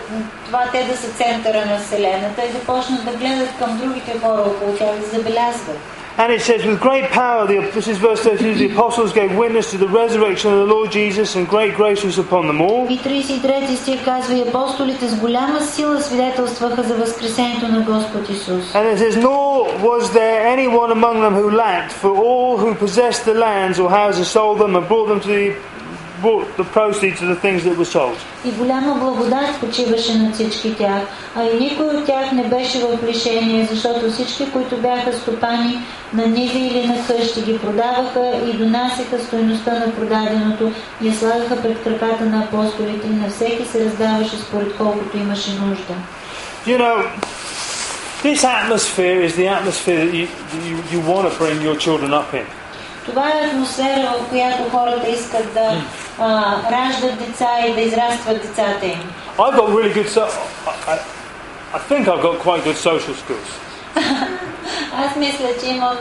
това 0.46 0.64
те 0.72 0.84
да 0.84 0.98
са 0.98 1.08
центъра 1.10 1.66
на 1.66 1.78
Вселената 1.80 2.42
и 2.44 2.52
да 2.52 2.60
почнат 2.60 3.06
да 3.06 3.12
гледат 3.12 3.50
към 3.60 3.78
другите 3.78 4.20
хора 4.20 4.44
около 4.48 4.78
тях, 4.78 4.96
да 5.00 5.18
забелязват. 5.18 5.80
And 6.16 6.32
it 6.32 6.42
says, 6.42 6.64
with 6.64 6.80
great 6.80 7.10
power, 7.10 7.48
the, 7.48 7.72
this 7.74 7.88
is 7.88 7.98
verse 7.98 8.22
32, 8.22 8.54
the 8.54 8.72
apostles 8.72 9.12
gave 9.14 9.36
witness 9.36 9.72
to 9.72 9.80
the 9.80 9.88
resurrection 9.88 10.54
of 10.54 10.60
the 10.60 10.66
Lord 10.76 10.92
Jesus, 10.92 11.36
and 11.36 11.48
great 11.48 11.74
grace 11.74 12.04
was 12.04 12.20
upon 12.20 12.46
them 12.46 12.62
all. 12.62 12.88
И 12.88 13.00
33 13.00 13.76
стих 13.76 14.06
казва, 14.06 14.34
и 14.34 14.42
апостолите 14.42 15.08
с 15.08 15.16
голяма 15.16 15.62
сила 15.62 16.02
свидетелстваха 16.02 16.84
за 16.84 16.96
възкресението 16.96 17.68
на 17.68 17.82
Господ 17.82 18.30
Исус. 18.30 18.74
And 18.74 18.86
it 18.94 19.00
says, 19.00 19.18
Nor 19.18 19.66
was 19.82 20.12
there 20.12 20.46
anyone 20.46 20.92
among 20.92 21.22
them 21.22 21.34
who 21.34 21.50
lacked, 21.50 21.92
for 21.92 22.12
all 22.16 22.58
who 22.58 22.76
possessed 22.76 23.26
the 23.26 23.34
lands 23.34 23.80
or 23.80 23.90
houses 23.90 24.28
sold 24.28 24.60
them 24.60 24.76
and 24.76 24.88
brought 24.88 25.08
them 25.08 25.20
to 25.20 25.28
the 25.28 25.56
brought 26.23 26.49
the 26.57 26.65
proceeds 26.65 27.23
of 27.23 27.29
the 27.29 27.41
things 27.45 27.65
that 27.65 27.77
were 27.77 27.93
sold. 27.99 28.17
И 28.45 28.51
голяма 28.51 28.95
благодат 28.95 29.61
почиваше 29.61 30.19
на 30.19 30.33
всички 30.33 30.75
тях. 30.75 31.03
А 31.37 31.43
и 31.43 31.61
никой 31.61 31.87
от 31.87 32.07
тях 32.07 32.33
не 32.33 32.45
беше 32.45 32.79
в 32.79 32.99
лишение, 33.09 33.69
защото 33.71 34.11
всички, 34.11 34.51
които 34.53 34.77
бяха 34.77 35.13
стопани 35.13 35.79
на 36.13 36.27
ниви 36.27 36.59
или 36.59 36.87
на 36.87 37.07
къщи, 37.07 37.43
ги 37.43 37.59
продаваха 37.59 38.33
и 38.47 38.53
донасяха 38.53 39.19
стойността 39.19 39.73
на 39.73 39.95
продаденото, 39.95 40.73
я 41.03 41.15
слагаха 41.15 41.63
пред 41.63 41.83
краката 41.85 42.25
на 42.25 42.39
апостолите 42.39 43.07
и 43.07 43.11
на 43.11 43.31
всеки 43.31 43.65
се 43.65 43.85
раздаваше 43.85 44.37
според 44.37 44.77
колкото 44.77 45.17
имаше 45.17 45.51
нужда. 45.51 45.95
You 46.67 46.79
know, 46.79 47.07
this 48.23 48.45
atmosphere 48.45 49.23
is 49.29 49.35
the 49.37 49.47
atmosphere 49.57 50.05
that 50.05 50.15
you, 50.21 50.29
you, 50.69 50.77
you 50.93 51.01
want 51.01 51.25
to 51.29 51.33
bring 51.39 51.57
your 51.63 51.77
children 51.77 52.13
up 52.13 52.35
in. 52.35 52.47
Това 53.05 53.29
е 53.29 53.47
атмосфера, 53.47 54.15
в 54.21 54.29
която 54.29 54.71
хората 54.71 55.11
искат 55.11 55.55
да 55.55 55.61
а, 55.61 55.83
раждат 56.72 57.18
деца 57.28 57.48
и 57.68 57.74
да 57.74 57.82
израстват 57.82 58.42
децата 58.42 58.86
им. 58.86 59.00
I've 59.38 59.56
got 59.56 59.70
really 59.70 59.94
good. 59.94 60.10
So- 60.10 60.28
I, 60.68 60.94
I, 60.94 60.98
I 61.78 61.80
think 61.90 62.08
I've 62.08 62.22
got 62.22 62.36
quite 62.40 62.64
good 62.64 62.78
social 62.78 63.16
skills. 63.24 63.50
Аз 64.98 65.16
мисля, 65.16 65.48
че 65.62 65.68
имам 65.70 65.98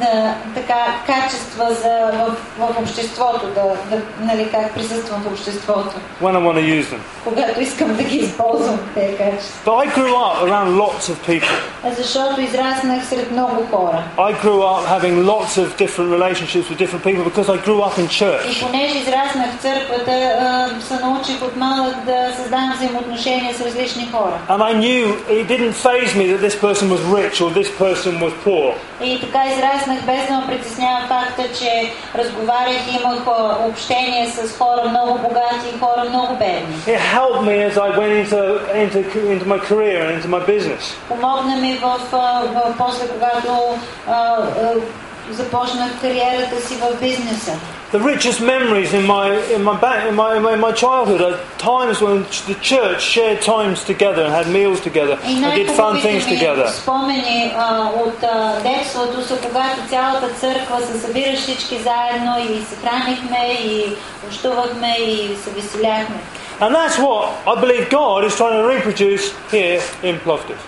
а, 0.00 0.04
да, 0.04 0.34
така, 0.54 0.86
качества 1.06 1.74
за, 1.74 2.12
в, 2.18 2.36
в 2.58 2.78
обществото, 2.82 3.46
да, 3.54 3.62
да, 3.96 4.02
нали, 4.20 4.48
как 4.50 4.74
присъствам 4.74 5.22
в 5.22 5.26
обществото, 5.26 5.96
when 6.22 6.34
I 6.36 6.40
want 6.46 6.56
to 6.58 6.82
use 6.82 6.86
them. 6.94 6.98
когато 7.24 7.60
искам 7.60 7.96
да 7.96 8.02
ги 8.02 8.16
използвам 8.16 8.78
тези 8.94 9.16
качества. 9.16 9.72
But 9.72 9.86
I 9.86 9.98
grew 9.98 10.14
up 10.14 10.36
around 10.48 10.68
lots 10.76 11.10
of 11.12 11.16
people. 11.28 11.54
Защото 11.96 12.40
израснах 12.40 13.04
сред 13.08 13.30
много 13.30 13.66
хора. 13.70 14.02
I 14.18 14.32
grew 14.44 14.60
up 14.62 14.86
having 15.00 15.24
lots 15.24 15.58
of 15.58 15.66
different 15.84 16.10
relationships 16.18 16.66
with 16.70 16.78
different 16.78 17.04
people 17.04 17.24
because 17.30 17.48
I 17.48 17.58
grew 17.66 17.80
up 17.88 17.98
in 17.98 18.04
И 18.04 18.08
church. 18.08 18.66
понеже 18.66 18.98
израснах 18.98 19.56
в 19.58 19.62
църквата, 19.62 20.12
а, 20.12 20.68
се 20.80 20.94
научих 21.04 21.42
от 21.42 21.56
малък 21.56 21.94
да 22.04 22.32
създавам 22.36 22.72
взаимоотношения 22.76 23.54
с 23.54 23.60
различни 23.60 24.08
хора. 24.12 24.38
And 24.48 24.58
I 24.62 24.72
knew 24.74 25.06
it 25.28 25.46
didn't 25.48 25.74
phase 25.86 26.12
me 26.20 26.24
that 26.32 26.40
this 26.48 26.56
person 26.66 26.86
was 26.94 27.00
rich 27.20 27.36
or 27.42 27.48
this 27.60 27.70
person 27.84 28.12
was 28.20 28.32
poor. 28.44 28.74
И 29.04 29.20
така 29.20 29.42
израснах 29.52 29.87
без 30.05 30.27
да 30.27 30.37
ме 30.37 30.47
притеснява 30.47 31.07
факта, 31.07 31.43
че 31.59 31.91
разговарях 32.15 32.87
и 32.87 32.95
имах 32.95 33.19
общение 33.69 34.27
с 34.27 34.57
хора 34.57 34.89
много 34.89 35.19
богати 35.19 35.75
и 35.75 35.79
хора 35.79 36.03
много 36.09 36.35
бедни. 36.35 36.75
It 36.87 36.99
helped 37.15 37.41
me 37.49 37.55
as 37.69 37.77
I 37.77 37.89
went 37.99 38.13
into, 38.21 38.39
into, 38.83 38.99
into 39.33 39.45
my 39.53 39.59
career 39.69 39.97
and 40.05 40.11
into 40.17 40.27
my 40.27 40.41
business. 40.47 40.95
Помогна 41.07 41.55
ми 41.55 41.77
в, 41.77 41.99
а, 42.13 42.41
в 42.41 42.77
после, 42.77 43.07
когато 43.07 43.77
започнах 45.30 46.00
кариерата 46.00 46.68
си 46.68 46.74
в 46.74 47.00
бизнеса. 47.00 47.52
The 47.92 48.00
richest 48.14 48.40
memories 48.40 48.92
in 48.92 49.04
my, 49.06 49.26
in 49.56 49.62
my, 49.62 49.76
back, 49.86 50.00
in 50.10 50.16
my, 50.16 50.30
in 50.36 50.42
my, 50.46 50.52
in 50.56 50.60
my 50.68 50.72
childhood 50.84 51.20
are 51.28 51.36
times 51.72 51.96
when 52.06 52.16
the 52.50 52.56
church 52.70 53.00
shared 53.14 53.40
times 53.54 53.78
together 53.92 54.22
and 54.26 54.32
had 54.40 54.46
meals 54.58 54.80
together 54.88 55.16
И 55.24 55.34
and 55.34 55.54
did 55.58 55.68
fun 55.80 55.94
things 56.06 56.24
най-хубавите 56.26 56.30
ми 56.30 56.38
together. 56.38 56.66
спомени 56.68 57.54
а, 57.58 57.90
от 58.04 58.22
а, 58.22 58.60
детството 58.62 59.22
са 59.28 59.36
когато 59.36 59.78
цялата 59.88 60.28
църква 60.40 60.80
се 60.80 60.98
събира 60.98 61.36
всички 61.36 61.78
заедно 61.78 62.32
и 62.38 62.64
се 62.64 62.76
хранихме 62.82 63.38
и 63.64 63.96
общувахме 64.28 64.96
и 64.98 65.36
се 65.44 65.50
веселяхме. 65.50 66.16
And 66.60 66.74
that's 66.74 66.98
what 66.98 67.24
I 67.46 67.54
believe 67.64 67.84
God 67.90 68.24
is 68.24 68.32
trying 68.40 68.56
to 68.62 68.66
reproduce 68.74 69.24
here 69.52 69.80
in 70.02 70.18
Plovdiv. 70.26 70.58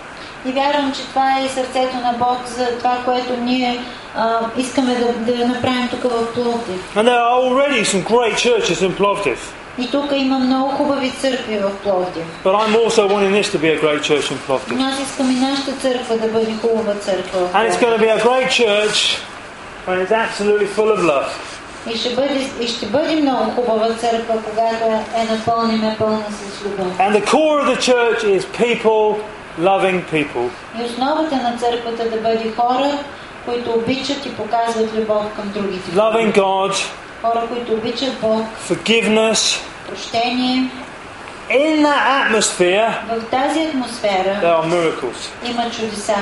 И 0.45 0.51
вярвам, 0.51 0.91
че 0.93 1.01
това 1.01 1.37
е 1.39 1.45
и 1.45 1.49
сърцето 1.49 1.95
на 1.95 2.13
Бог 2.19 2.37
за 2.47 2.77
това, 2.77 2.97
което 3.05 3.33
ние 3.37 3.79
а, 4.15 4.39
искаме 4.57 4.95
да, 4.95 5.33
да 5.33 5.47
направим 5.47 5.87
тук 5.91 6.03
в 6.11 6.33
Пловдив. 6.33 6.95
And 6.95 7.03
there 7.07 7.21
are 7.21 7.39
already 7.47 7.83
some 7.85 8.03
great 8.03 8.35
churches 8.35 8.81
in 8.81 8.91
Plovdiv. 8.97 9.37
И 9.79 9.91
тук 9.91 10.11
има 10.15 10.39
много 10.39 10.69
хубави 10.69 11.11
църкви 11.21 11.57
в 11.57 11.71
Пловдив. 11.83 12.25
But 12.43 12.55
I'm 12.55 12.75
also 12.75 13.07
wanting 13.07 13.31
this 13.41 13.49
to 13.55 13.59
be 13.59 13.69
a 13.77 13.81
great 13.85 14.01
church 14.01 14.31
in 14.31 14.37
Plovdiv. 14.47 14.75
Но 14.75 14.85
аз 14.85 14.99
искам 14.99 15.31
и 15.31 15.35
нашата 15.35 15.71
църква 15.71 16.17
да 16.17 16.27
бъде 16.27 16.53
хубава 16.61 16.93
църква. 16.93 17.39
в 17.39 17.53
And 17.53 17.69
it's 17.69 17.77
Пловдив. 17.77 17.81
going 17.81 17.99
to 17.99 18.05
be 18.05 18.09
a 18.19 18.23
great 18.29 18.49
church 18.61 18.97
when 19.87 19.97
it's 20.03 20.11
absolutely 20.25 20.67
full 20.77 20.91
of 20.97 21.01
love. 21.03 21.29
И 21.93 21.97
ще, 21.97 22.09
бъде, 22.15 22.47
и 22.61 22.67
ще 22.67 22.85
бъде 22.85 23.15
много 23.15 23.51
хубава 23.51 23.93
църква, 23.93 24.35
когато 24.49 24.85
е 25.21 25.23
напълнена 25.33 25.95
пълна 25.99 26.23
с 26.29 26.65
любов. 26.65 26.97
And 26.99 27.21
the 27.21 27.25
core 27.25 27.61
of 27.63 27.67
the 27.75 27.81
church 27.91 28.23
is 28.23 28.41
people 28.63 29.15
loving 29.59 30.01
people. 30.13 30.49
И 30.79 30.83
основата 30.85 31.35
на 31.35 31.57
църквата 31.57 32.09
да 32.09 32.17
бъде 32.17 32.51
хора, 32.57 32.91
които 33.45 33.69
обичат 33.71 34.25
и 34.25 34.35
показват 34.35 34.93
любов 34.95 35.23
към 35.35 35.51
другите. 35.55 35.91
Loving 35.91 36.33
God, 36.35 36.73
Хора, 37.21 37.41
които 37.53 37.73
обичат 37.73 38.13
Бог, 38.21 38.45
forgiveness. 38.69 39.59
прощение. 39.89 40.69
In 41.49 41.81
that 41.83 42.03
atmosphere, 42.21 42.89
В 43.09 43.23
тази 43.31 43.59
атмосфера 43.61 44.39
there 44.41 44.61
are 44.61 44.65
miracles. 44.65 45.49
има 45.51 45.69
чудеса. 45.71 46.15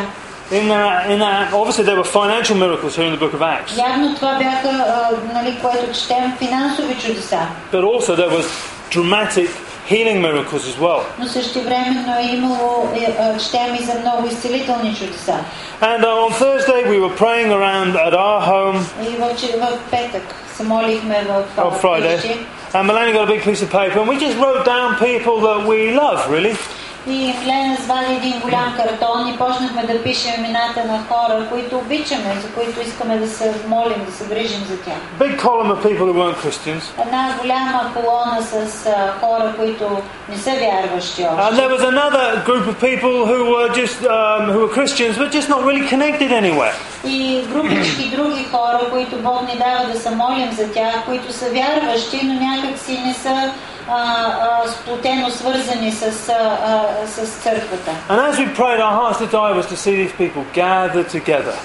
In 0.52 0.68
that, 0.68 1.10
in 1.10 1.18
that, 1.20 1.52
obviously, 1.54 1.84
there 1.84 1.96
were 2.02 2.12
financial 2.22 2.56
miracles 2.66 2.96
here 2.96 3.08
in 3.10 3.14
the 3.18 3.22
book 3.26 3.34
of 3.34 3.42
Acts. 3.42 3.78
Явно 3.90 4.16
това 4.16 4.34
бяха, 4.34 4.70
а, 4.70 5.10
нали, 5.34 5.58
което 5.62 5.94
четем, 5.94 6.34
финансови 6.38 6.96
чудеса. 6.96 7.40
But 7.74 7.84
also, 7.84 8.16
there 8.16 8.30
was 8.30 8.46
dramatic 8.92 9.50
healing 9.90 10.22
miracles 10.22 10.64
as 10.68 10.78
well. 10.80 11.02
Но 11.20 11.28
същевременно 11.28 12.16
е 12.20 12.36
имало, 12.36 12.90
е, 12.96 13.16
а, 13.20 13.38
четем 13.38 13.76
и 13.76 13.84
за 13.84 13.94
много 14.00 14.28
изцелителни 14.28 14.96
чудеса. 14.96 15.40
And 15.82 16.00
uh, 16.04 16.28
on 16.28 16.32
Thursday, 16.34 16.82
we 16.90 16.98
were 17.00 17.16
praying 17.18 17.52
around 17.52 17.96
at 18.08 18.14
our 18.14 18.42
home 18.42 18.80
И 19.02 19.08
в, 19.18 19.40
че- 19.40 19.58
в 19.58 19.68
петък 19.92 20.24
се 20.56 20.64
молихме 20.64 21.26
в 21.30 21.44
а, 21.58 21.62
on 21.62 21.82
Friday. 21.82 22.16
къщи. 22.22 22.38
And 22.74 22.88
Melanie 22.88 23.14
got 23.14 23.24
a 23.30 23.34
big 23.36 23.44
piece 23.44 23.62
of 23.62 23.70
paper, 23.70 23.98
and 24.02 24.08
we 24.14 24.18
just 24.28 24.38
wrote 24.44 24.66
down 24.66 24.90
people 25.10 25.36
that 25.48 25.60
we 25.72 25.80
love, 26.04 26.20
really. 26.36 26.56
И 27.07 27.35
Милена 27.41 27.77
звали 27.85 28.17
един 28.17 28.41
голям 28.41 28.75
картон 28.77 29.29
и 29.29 29.37
почнахме 29.39 29.83
да 29.83 30.03
пишем 30.03 30.33
имената 30.39 30.85
на 30.85 30.99
хора, 31.09 31.47
които 31.51 31.79
обичаме, 31.79 32.35
за 32.43 32.49
които 32.49 32.81
искаме 32.81 33.17
да 33.19 33.29
се 33.29 33.55
молим, 33.69 34.05
да 34.07 34.13
се 34.13 34.25
грижим 34.25 34.65
за 34.71 34.77
тях. 34.77 34.95
Big 35.19 35.37
column 35.41 35.71
of 35.71 35.83
people 35.83 36.07
who 36.07 36.15
weren't 36.15 36.37
Christians. 36.47 36.83
Една 37.07 37.35
голяма 37.43 37.91
колона 37.95 38.39
с 38.43 38.85
хора, 39.21 39.53
които 39.59 39.99
не 40.29 40.39
са 40.39 40.51
вярващи 40.51 41.23
And 41.23 41.49
още. 41.49 41.57
there 41.63 41.69
was 41.77 41.83
another 41.83 42.43
group 42.47 42.67
of 42.73 42.77
people 42.81 43.15
who 43.31 43.41
were 43.55 43.69
just 43.83 43.99
um, 44.05 44.43
who 44.53 44.59
were 44.65 44.73
Christians, 44.79 45.15
but 45.19 45.29
just 45.39 45.49
not 45.49 45.61
really 45.65 45.87
connected 45.95 46.31
anywhere. 46.43 46.75
И 47.05 47.43
групички 47.53 48.11
други 48.17 48.45
хора, 48.45 48.81
които 48.91 49.17
Бог 49.17 49.43
ни 49.43 49.59
дава 49.59 49.93
да 49.93 50.01
се 50.01 50.11
молим 50.11 50.53
за 50.53 50.73
тях, 50.73 51.05
които 51.07 51.33
са 51.33 51.47
вярващи, 51.51 52.21
но 52.25 52.35
някак 52.35 52.79
си 52.79 52.99
не 53.07 53.15
са 53.15 53.51
сплотено 54.68 55.30
свързани 55.32 55.92
с, 55.92 56.30
а, 56.30 56.34
а, 56.34 57.08
с 57.08 57.44
църквата. 57.44 57.92
And 58.10 58.20
as 58.20 58.38
we 58.40 58.46
prayed, 58.56 58.80
our 58.80 58.96
heart's 59.00 59.20
desire 59.20 59.54
was 59.62 59.68
to 59.74 59.78
see 59.78 59.96
these 60.04 60.16
people 60.22 60.44
gather 60.54 61.04
together. 61.04 61.56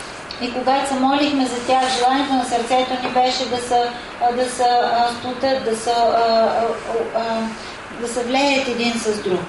И 0.43 0.53
когато 0.53 0.89
се 0.89 0.95
молихме 0.95 1.47
за 1.47 1.67
тях, 1.67 1.83
желанието 1.99 2.33
на 2.33 2.45
сърцето 2.45 2.91
ни 3.03 3.11
беше 3.15 3.45
да 3.49 3.57
се, 3.57 3.83
а, 4.23 4.33
да 4.33 4.51
се 4.51 4.63
а, 4.63 5.09
сплотят, 5.19 5.65
да 5.65 5.77
се, 5.77 5.91
а, 5.91 6.17
а, 6.17 6.67
а, 7.17 7.23
да 8.01 8.09
се 8.09 8.25
влеят 8.25 8.69
един 8.69 8.93
с 8.95 9.23
друг. 9.23 9.41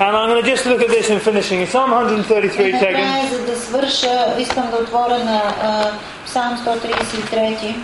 And 0.00 0.16
I'm 0.16 0.28
going 0.30 0.42
to 0.42 0.50
just 0.54 0.64
look 0.66 0.80
at 0.86 0.90
this 0.96 1.10
in 1.10 1.20
finishing. 1.20 1.58
In 1.60 1.68
Psalm 1.74 1.90
И 1.92 2.22
133, 2.22 2.80
taken, 2.80 2.92
накрая, 2.92 3.26
за 3.32 3.38
да 3.46 3.56
свърша, 3.60 4.34
искам 4.38 4.70
да 4.70 4.76
отворя 4.76 5.18
на 5.18 5.42
а, 5.62 5.90
Псалм 6.26 6.58
133. 6.58 7.74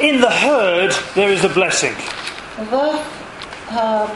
in 0.00 0.20
the 0.20 0.30
herd 0.30 0.92
there 1.14 1.30
is 1.36 1.44
a 1.44 1.48
blessing. 1.48 1.94
В 2.58 2.74
а, 2.74 2.98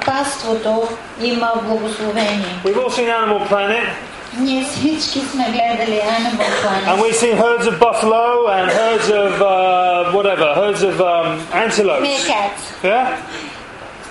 паството 0.07 0.89
има 1.23 1.53
благословение. 1.63 2.61
We've 2.65 2.77
all 2.77 2.91
seen 2.91 3.09
Animal 3.09 3.49
Planet, 3.51 3.87
Ние 4.39 4.65
всички 4.65 5.21
сме 5.21 5.45
гледали 5.45 6.01
Animal 6.01 6.41
and 6.41 6.63
Planet. 6.63 7.03
we've 7.03 7.17
seen 7.25 7.37
herds 7.37 7.67
of 7.67 7.79
buffalo 7.79 8.49
and 8.57 8.67
herds 8.81 9.09
of 9.25 9.33
uh, 9.41 10.13
whatever, 10.17 10.47
herds 10.61 10.83
of 10.91 10.95
um, 11.01 11.29
antelopes. 11.65 12.03
Meerkats, 12.09 12.63
Yeah. 12.85 13.17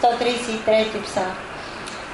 133 0.02 1.02
пса. 1.04 1.26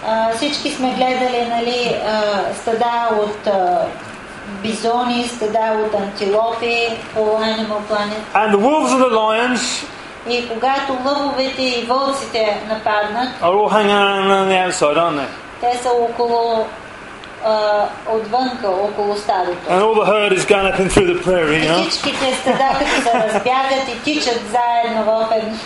А, 0.08 0.30
всички 0.36 0.72
сме 0.72 0.94
гледали 0.94 1.46
нали, 1.50 1.96
а, 2.08 2.22
стада 2.62 3.10
от 3.22 3.48
а, 3.48 3.86
бизони, 4.62 5.28
стада 5.36 5.80
от 5.86 5.94
антилопи 6.02 6.98
по 7.14 7.20
Animal 7.20 7.82
Planet. 7.92 8.22
And 8.36 8.54
the 8.54 8.58
wolves 8.60 8.92
and 8.92 9.02
the 9.02 9.14
lions 9.24 9.62
И 10.30 10.50
когато 10.50 10.98
лъвовете 11.06 11.62
и 11.62 11.86
вълците 11.90 12.62
нападнат, 12.70 13.30
are 13.42 13.54
all 13.54 13.70
hanging 13.70 14.00
around 14.04 14.32
on 14.32 14.50
the 14.50 14.68
outside, 14.68 14.98
aren't 14.98 15.18
they? 15.20 15.28
те 15.62 15.78
са 15.78 15.90
около 15.90 16.66
а, 17.46 17.86
отвънка, 18.10 18.68
около 18.70 19.16
стадото. 19.18 19.70
And 19.70 19.82
all 19.82 19.96
the 19.96 20.06
herd 20.06 20.32
is 20.38 20.46
galloping 20.46 20.90
through 20.90 21.14
the 21.14 21.24
prairie, 21.24 21.60
you 21.60 21.66
И 21.66 21.70
know. 21.70 21.90
всичките 21.90 22.34
стада, 22.42 22.70
като 22.80 23.02
се 23.02 23.14
разбягат 23.28 23.88
и 23.88 24.04
тичат 24.04 24.42
заедно 24.52 25.04
в 25.04 25.28
едно, 25.36 25.58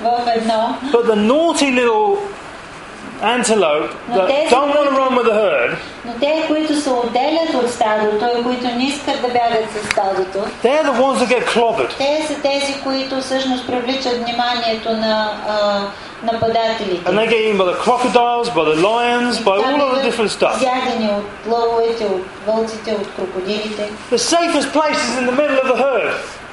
в 0.00 0.28
едно. 0.36 0.74
But 0.92 1.06
the 1.06 1.16
naughty 1.32 1.74
little 1.80 2.16
antelope 3.22 3.88
No, 4.08 4.14
that 4.16 4.26
there's 4.28 4.50
don't 4.50 4.70
a- 4.70 4.76
want 4.76 4.86
to 4.90 4.94
run 5.00 5.12
with 5.18 5.26
the 5.26 5.36
herd, 5.44 5.70
Но 6.04 6.12
те, 6.20 6.44
които 6.48 6.76
се 6.80 6.90
отделят 6.90 7.54
от 7.54 7.70
стадото 7.70 8.24
и 8.38 8.42
които 8.42 8.64
не 8.64 8.84
искат 8.84 9.20
да 9.22 9.28
бягат 9.28 9.66
с 9.74 9.86
стадото, 9.90 10.38
they're 10.64 10.84
the 10.84 10.96
ones 11.00 11.18
that 11.18 11.28
get 11.28 11.44
clobbered. 11.46 11.90
те 11.98 12.24
са 12.28 12.34
тези, 12.42 12.80
които 12.82 13.20
всъщност 13.20 13.66
привличат 13.66 14.12
вниманието 14.12 14.90
на 14.92 15.32
а, 15.48 15.80
нападателите. 16.32 17.10
And 17.10 17.14
they 17.18 17.28
get 17.28 17.40
eaten 17.46 17.58
by 17.58 17.66
the 17.72 17.78
crocodiles, 17.86 18.46
by 18.50 18.64
the 18.72 18.76
lions, 18.88 19.40
И 19.40 19.44
by 19.44 19.62
там 19.62 19.74
all 19.74 19.82
of 19.82 19.94
the 19.94 20.02
биват 20.02 20.04
different 20.14 20.30
stuff. 20.30 20.56
Изядени 20.56 21.10
от 21.18 21.52
лъвовете, 21.52 22.04
от 22.04 22.22
вълците, 22.46 22.90
от 22.92 23.06
крокодилите. 23.16 23.90
The 24.12 24.16
safest 24.34 24.68
place 24.72 24.98
is 25.08 25.14
in 25.20 25.26
the 25.30 25.36
middle 25.40 25.60
of 25.64 25.68
the 25.72 25.76
herd. 25.76 26.10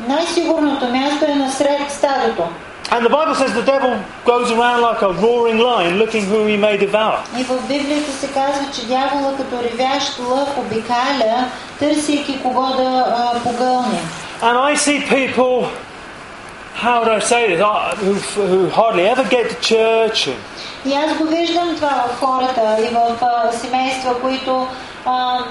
Най-сигурното 0.08 0.86
място 0.88 1.26
е 1.28 1.36
насред 1.36 1.92
стадото. 1.92 2.44
And 2.92 3.06
the 3.06 3.10
Bible 3.10 3.36
says 3.36 3.54
the 3.54 3.70
devil 3.76 3.94
goes 4.24 4.50
around 4.50 4.80
like 4.82 5.02
a 5.02 5.12
roaring 5.12 5.60
lion 5.60 5.98
looking 5.98 6.24
whom 6.26 6.48
he 6.48 6.58
may 6.58 6.78
devour. 6.78 7.20
И 7.38 7.44
в 7.44 7.68
Библията 7.68 8.12
се 8.12 8.28
казва, 8.28 8.66
че 8.74 8.86
дявола 8.86 9.34
като 9.38 9.64
ревящ 9.64 10.20
лъв 10.20 10.58
обикаля, 10.58 11.46
търсейки 11.80 12.42
кого 12.42 12.66
да 12.78 13.06
а, 13.08 13.40
погълне. 13.44 14.00
And 14.42 14.58
I 14.58 14.76
see 14.76 15.00
people, 15.02 15.68
how 16.76 17.02
would 17.02 17.10
I 17.10 17.20
say 17.20 17.56
this, 17.56 17.62
uh, 17.62 17.96
who, 17.96 18.14
who 18.52 18.70
hardly 18.70 19.06
ever 19.14 19.24
get 19.24 19.50
to 19.50 19.56
church. 19.62 20.28
And, 20.28 20.36
И 20.86 20.94
аз 20.94 21.18
го 21.18 21.24
виждам 21.24 21.76
това 21.76 22.06
в 22.08 22.20
хората 22.20 22.78
и 22.80 22.94
в 22.94 23.18
а, 23.22 23.52
семейства, 23.52 24.22
които 24.22 24.68
а, 25.07 25.39
м, 25.39 25.43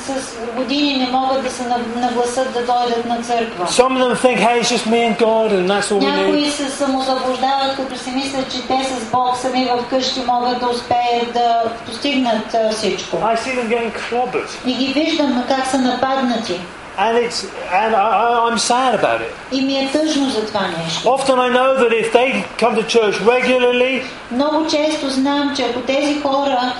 с 0.00 0.36
години 0.56 0.96
не 0.96 1.06
могат 1.08 1.42
да 1.44 1.50
се 1.50 1.62
наг- 1.62 1.96
нагласат 1.96 2.52
да 2.52 2.60
дойдат 2.60 3.04
на 3.06 3.22
църква. 3.22 3.66
some 3.66 3.96
of 3.96 3.98
them 3.98 4.16
think, 4.16 4.38
hey, 4.38 4.60
it's 4.60 4.70
just 4.70 4.86
me 4.86 5.00
and 5.08 5.18
God 5.18 5.50
and 5.52 5.66
that's 5.68 5.90
all 5.90 5.98
we 6.00 6.04
need. 6.04 6.16
Някои 6.24 6.50
се 6.50 6.70
самозаблуждават, 6.70 7.76
като 7.76 7.98
си 7.98 8.10
мислят, 8.10 8.52
че 8.52 8.62
те 8.66 8.84
с 8.84 9.10
Бог 9.12 9.36
сами 9.36 9.64
в 9.64 9.84
къщи 9.90 10.20
могат 10.26 10.60
да 10.60 10.66
успеят 10.66 11.32
да 11.32 11.62
постигнат 11.86 12.54
всичко. 12.72 13.16
I 13.16 13.36
see 13.36 13.54
them 13.54 13.68
getting 13.68 13.92
clobbered. 14.10 14.48
И 14.66 14.74
ги 14.74 14.86
виждам 14.92 15.44
как 15.48 15.66
са 15.66 15.78
нападнати. 15.78 16.60
And, 16.98 17.16
it's, 17.28 17.38
and 17.82 17.94
I, 17.94 18.50
I'm 18.50 18.58
sad 18.58 18.94
about 19.00 19.20
it. 19.20 19.32
И 19.52 19.60
ми 19.62 19.74
е 19.78 19.88
тъжно 19.92 20.30
за 20.30 20.46
това 20.46 20.60
нещо. 20.84 21.08
Often 21.08 21.36
I 21.38 21.48
know 21.56 21.68
that 21.80 21.90
if 22.02 22.12
they 22.12 22.44
come 22.60 22.74
to 22.76 22.84
church 22.86 23.14
regularly, 23.22 24.02
Много 24.30 24.66
често 24.66 25.08
знам, 25.10 25.52
че 25.56 25.62
ако 25.62 25.80
тези 25.80 26.20
хора 26.20 26.72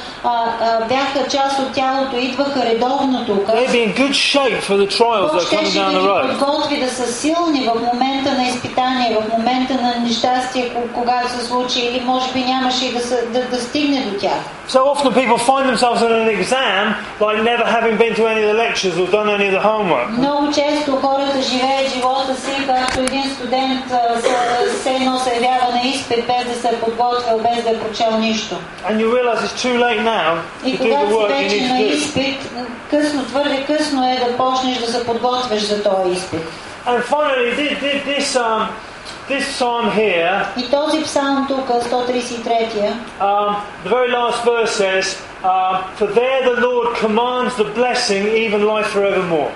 бяха 0.89 1.29
част 1.31 1.59
от 1.59 1.73
тялото, 1.73 2.17
идваха 2.17 2.65
редовно 2.65 3.25
тук, 3.27 3.47
they'd 3.49 3.71
be 3.71 3.87
in 3.87 3.95
good 3.97 4.15
shape 4.33 4.61
for 4.63 4.77
the 4.77 4.89
trials 4.89 5.21
Бог 5.23 5.33
that 5.33 5.43
are 5.43 5.51
coming 5.51 5.65
щеше 5.67 5.79
down 5.79 5.93
да 5.93 5.99
the 5.99 6.03
ги 6.03 6.09
road. 6.09 6.39
подготви 6.39 6.77
да 6.77 6.91
са 6.91 7.13
силни 7.13 7.61
в 7.65 7.95
момента 7.95 8.33
на 8.33 8.43
изпитание, 8.45 9.17
в 9.17 9.39
момента 9.39 9.75
на 9.75 9.95
нещастие, 9.99 10.69
ко- 10.69 10.81
когато 10.95 11.31
се 11.31 11.45
случи, 11.47 11.81
или 11.81 12.01
може 12.01 12.33
би 12.33 12.45
нямаше 12.45 12.87
и 12.87 12.93
да, 12.93 13.01
се, 13.01 13.23
да, 13.27 13.43
да 13.45 13.57
стигне 13.61 14.01
до 14.01 14.19
тях. 14.19 14.41
So 14.69 14.79
often 14.95 15.11
people 15.13 15.39
find 15.53 15.65
themselves 15.73 16.01
in 16.07 16.13
an 16.23 16.29
exam 16.39 16.85
like 17.21 17.39
never 17.53 17.65
having 17.79 17.97
been 18.03 18.15
to 18.21 18.23
any 18.33 18.41
of 18.45 18.49
the 18.53 18.59
lectures 18.67 18.95
or 19.03 19.07
done 19.17 19.29
any 19.37 19.47
of 19.51 19.55
the 19.59 19.65
homework. 19.71 20.09
Много 20.11 20.47
често 20.53 20.97
хората 20.97 21.43
живеят 21.43 21.93
живота 21.95 22.35
си, 22.35 22.67
както 22.67 23.01
един 23.01 23.25
студент 23.35 23.85
се- 24.83 24.91
едно 24.95 25.19
се 25.19 25.35
явява 25.35 25.73
на 25.73 25.81
изпит, 25.85 26.27
без 26.27 26.55
да 26.55 26.61
се 26.61 26.69
е 26.69 26.81
подготвил, 26.81 27.39
без 27.39 27.65
да 27.65 27.71
е 27.71 27.79
прочел 27.79 28.19
нищо. 28.19 28.55
And 28.91 28.97
you 29.01 29.09
realise 29.17 29.41
it's 29.47 29.57
too 29.67 29.77
late 29.87 30.01
now 30.03 30.12
И 30.12 30.12
to 30.70 30.78
do 30.78 30.78
the 30.78 30.78
когато 30.80 31.08
си 31.08 31.14
work 31.14 31.30
you 31.30 31.44
вече 31.44 31.56
need 31.56 31.70
на 31.70 31.76
to 31.76 31.82
do. 31.82 31.94
изпит, 31.94 32.40
късно, 32.92 33.26
твърде 33.26 33.64
късно 33.68 34.04
е 34.06 34.20
да 34.20 34.38
почнеш 34.38 34.78
да 34.78 34.88
се 34.88 35.06
подготвяш 35.06 35.62
за 35.62 35.84
този 35.84 36.12
изпит. 36.12 36.42
And 36.88 37.04
finally, 37.04 37.50
thi- 37.54 37.78
thi- 37.82 38.02
this, 38.06 38.36
um, 38.38 38.68
this 39.30 39.46
psalm 39.50 39.92
here, 39.92 40.44
И 40.58 40.70
този 40.72 41.04
псалм 41.04 41.48
тук, 41.48 41.70
133-я, 41.70 42.94
um, 43.22 43.56
the 43.86 43.90
very 43.90 44.10
last 44.12 44.44
verse 44.46 44.72
says, 44.74 45.06
uh, 45.44 45.78
For 46.00 46.08
there 46.14 46.40
the 46.46 46.58
Lord 46.62 46.88
commands 46.98 47.54
the 47.56 47.68
blessing, 47.76 48.24
even 48.46 48.62
life 48.66 48.88
forevermore. 48.88 49.52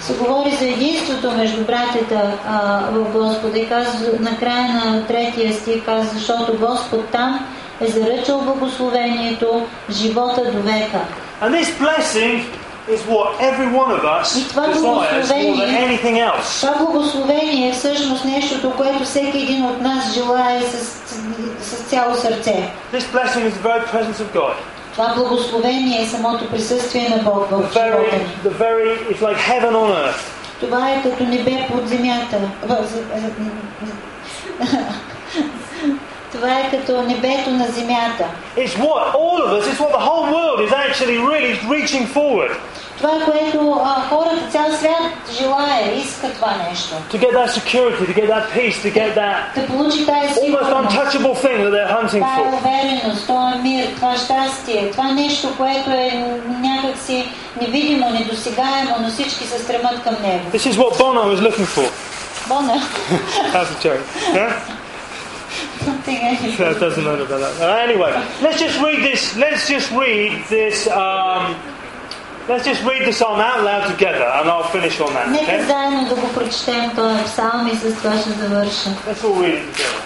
се 0.00 0.12
говори 0.14 0.50
за 0.50 0.64
единството 0.66 1.30
между 1.30 1.64
братята 1.64 2.20
а, 2.48 2.80
в 2.92 3.04
Господа 3.12 3.58
и 3.58 3.68
казва, 3.68 4.08
накрая 4.20 4.68
на 4.74 5.06
третия 5.06 5.52
стих 5.54 5.84
казва, 5.84 6.10
защото 6.14 6.52
Господ 6.58 7.08
там 7.08 7.46
е 7.81 7.87
заръчал 7.87 8.41
благословението, 8.41 9.65
живота 9.91 10.51
до 10.51 10.61
века. 10.61 10.99
And 11.41 11.51
this 11.53 11.69
blessing 11.79 12.43
is 12.89 12.99
what 13.09 13.27
every 13.41 13.69
one 13.73 13.91
of 13.91 14.03
us 14.17 14.27
desires 14.33 14.81
more 14.81 15.03
than 15.03 15.21
благословение- 15.21 15.87
anything 15.87 16.17
else. 16.31 16.61
Това 16.61 16.85
благословение 16.85 17.69
е 17.69 17.73
всъщност 17.73 18.25
нещото, 18.25 18.71
което 18.71 19.03
всеки 19.03 19.37
един 19.37 19.65
от 19.65 19.81
нас 19.81 20.13
желае 20.13 20.61
с, 20.61 20.85
с 21.61 21.83
цяло 21.83 22.15
сърце. 22.15 22.69
This 22.93 23.05
blessing 23.13 23.43
is 23.45 23.51
the 23.51 23.63
very 23.63 23.85
presence 23.85 24.19
of 24.19 24.35
God. 24.35 24.53
Това 24.93 25.13
благословение 25.15 26.01
е 26.01 26.05
самото 26.05 26.49
присъствие 26.49 27.09
на 27.09 27.17
Бог 27.17 27.47
в 27.51 27.61
живота 27.73 27.97
ни. 28.13 28.49
the 28.51 28.57
very, 28.59 29.11
it's 29.11 29.21
like 29.21 29.37
heaven 29.37 29.73
on 29.73 29.91
earth. 30.05 30.23
Това 30.59 30.91
е 30.91 31.01
като 31.03 31.23
небе 31.23 31.67
под 31.71 31.87
земята. 31.87 32.37
Това 36.36 36.58
е 36.58 36.70
като 36.70 37.02
небето 37.02 37.50
на 37.50 37.66
земята. 37.66 38.24
It's 38.56 38.76
what 38.76 39.14
all 39.14 39.38
of 39.46 39.50
us, 39.58 39.66
it's 39.66 39.80
what 39.80 39.92
the 39.92 40.04
whole 40.08 40.26
world 40.36 40.58
is 40.66 40.72
actually 40.72 41.18
really 41.18 41.52
reaching 41.76 42.06
forward 42.14 42.50
Това 42.98 43.10
е 43.16 43.24
което 43.24 43.80
а, 43.84 44.02
хората, 44.08 44.38
цял 44.50 44.64
свят 44.78 45.12
желая, 45.40 45.96
иска 45.98 46.28
това 46.32 46.54
нещо. 46.70 46.94
to 47.12 47.18
get 47.18 47.32
that 47.32 47.50
security, 47.60 48.06
to 48.06 48.14
get 48.20 48.28
that 48.28 48.46
peace, 48.56 48.78
to 48.86 48.92
get 48.94 49.14
that 49.14 49.36
Да 49.60 49.66
получи 49.66 50.06
тази 50.06 50.18
almost 50.18 50.44
сигурност, 50.44 50.70
untouchable 50.70 51.34
thing 51.44 51.58
that 51.64 51.70
they're 51.70 52.00
hunting 52.00 52.20
тая 52.20 52.38
for. 52.38 52.56
увереност, 52.58 53.26
това 53.26 53.54
мир, 53.62 53.86
това 53.96 54.16
щастие, 54.16 54.90
това 54.90 55.04
нещо, 55.12 55.48
което 55.56 55.90
е 55.90 56.24
някакси 56.48 57.28
невидимо, 57.60 58.10
недосегаемо, 58.10 58.96
но 59.00 59.08
всички 59.08 59.44
се 59.46 59.58
стремат 59.58 60.02
към 60.02 60.16
него. 60.22 60.44
This 60.54 60.72
is 60.72 60.76
what 60.76 60.92
Bono 60.98 61.36
is 61.36 61.40
looking 61.40 61.66
for. 61.76 61.90
Бона, 62.48 62.82
That's 63.52 63.70
a 63.70 63.78
joke. 63.84 64.04
Yeah? 64.34 64.52
That 66.58 66.76
doesn't 66.80 67.04
know 67.04 67.14
about 67.14 67.40
that. 67.40 67.54
Uh, 67.60 67.76
anyway, 67.88 68.12
let's 68.42 68.58
just 68.60 68.80
read 68.80 69.00
this. 69.02 69.36
Let's 69.36 69.68
just 69.68 69.90
read 69.92 70.44
this. 70.48 70.86
Um, 70.88 71.56
let's 72.48 72.64
just 72.64 72.82
read 72.84 73.06
the 73.06 73.12
psalm 73.12 73.40
out 73.40 73.62
loud 73.64 73.84
together, 73.90 74.24
and 74.24 74.48
I'll 74.48 74.70
finish 74.76 75.00
on 75.00 75.12
that. 75.14 75.28
Нека 75.30 75.52
Okay? 75.52 75.62
заедно 75.66 76.08
да 76.08 76.14
го 76.14 76.28
прочетем 76.32 76.90
този 76.96 77.24
псалм 77.24 77.66
и 77.72 77.76
с 77.76 77.94
това 77.96 78.18
ще 78.18 78.30
завърша. 78.30 78.90
Let's 79.08 79.22
all 79.24 79.36
read 79.42 79.58
it 79.58 79.74
together. 79.74 80.02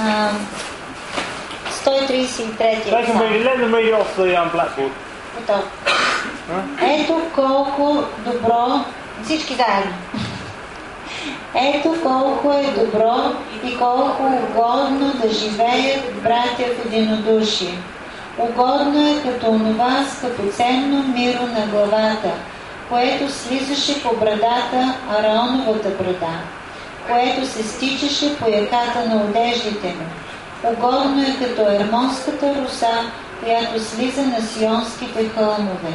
А, 0.00 0.30
133 1.84 2.90
They 2.90 3.04
can 3.06 3.18
read 3.18 3.32
it. 3.32 3.44
Let 3.44 3.58
them 3.58 3.72
read 3.74 3.86
it 3.86 3.94
off 3.94 4.16
the 4.16 4.36
um, 4.42 4.50
blackboard. 4.50 4.92
Готов. 5.38 5.64
Ето 6.82 7.20
колко 7.34 8.04
добро, 8.18 8.84
всички 9.24 9.54
заедно. 9.54 9.92
Ето 11.55 11.95
колко 12.03 12.53
е 12.53 12.83
добро 12.83 13.15
и 13.63 13.77
колко 13.77 14.23
угодно 14.23 15.13
да 15.23 15.29
живеят 15.29 16.23
братя 16.23 16.63
в 16.63 16.85
единодушие. 16.85 17.77
Угодно 18.37 19.07
е 19.07 19.21
като 19.23 19.49
онова 19.49 20.05
скъпоценно 20.05 21.03
миро 21.07 21.41
на 21.41 21.65
главата, 21.65 22.31
което 22.89 23.33
слизаше 23.33 24.03
по 24.03 24.15
брадата 24.15 24.93
Араоновата 25.19 25.89
брада, 25.89 26.33
което 27.07 27.47
се 27.47 27.63
стичаше 27.63 28.37
по 28.37 28.49
яката 28.49 29.05
на 29.09 29.15
одеждите 29.15 29.87
му. 29.87 30.05
Угодно 30.63 31.21
е 31.21 31.45
като 31.45 31.71
ермонската 31.71 32.55
руса, 32.55 32.91
която 33.43 33.83
слиза 33.83 34.21
на 34.21 34.41
сионските 34.41 35.29
хълмове, 35.29 35.93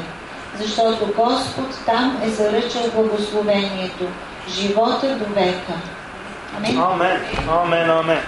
защото 0.61 1.07
Господ 1.07 1.79
там 1.87 2.23
е 2.25 2.29
заръчал 2.29 2.83
благословението, 2.95 4.05
живота 4.49 5.17
до 5.17 5.25
века. 5.25 5.75
Амен. 6.57 6.79
Амен. 6.79 7.21
Амен. 7.49 7.91
Амен. 7.91 8.19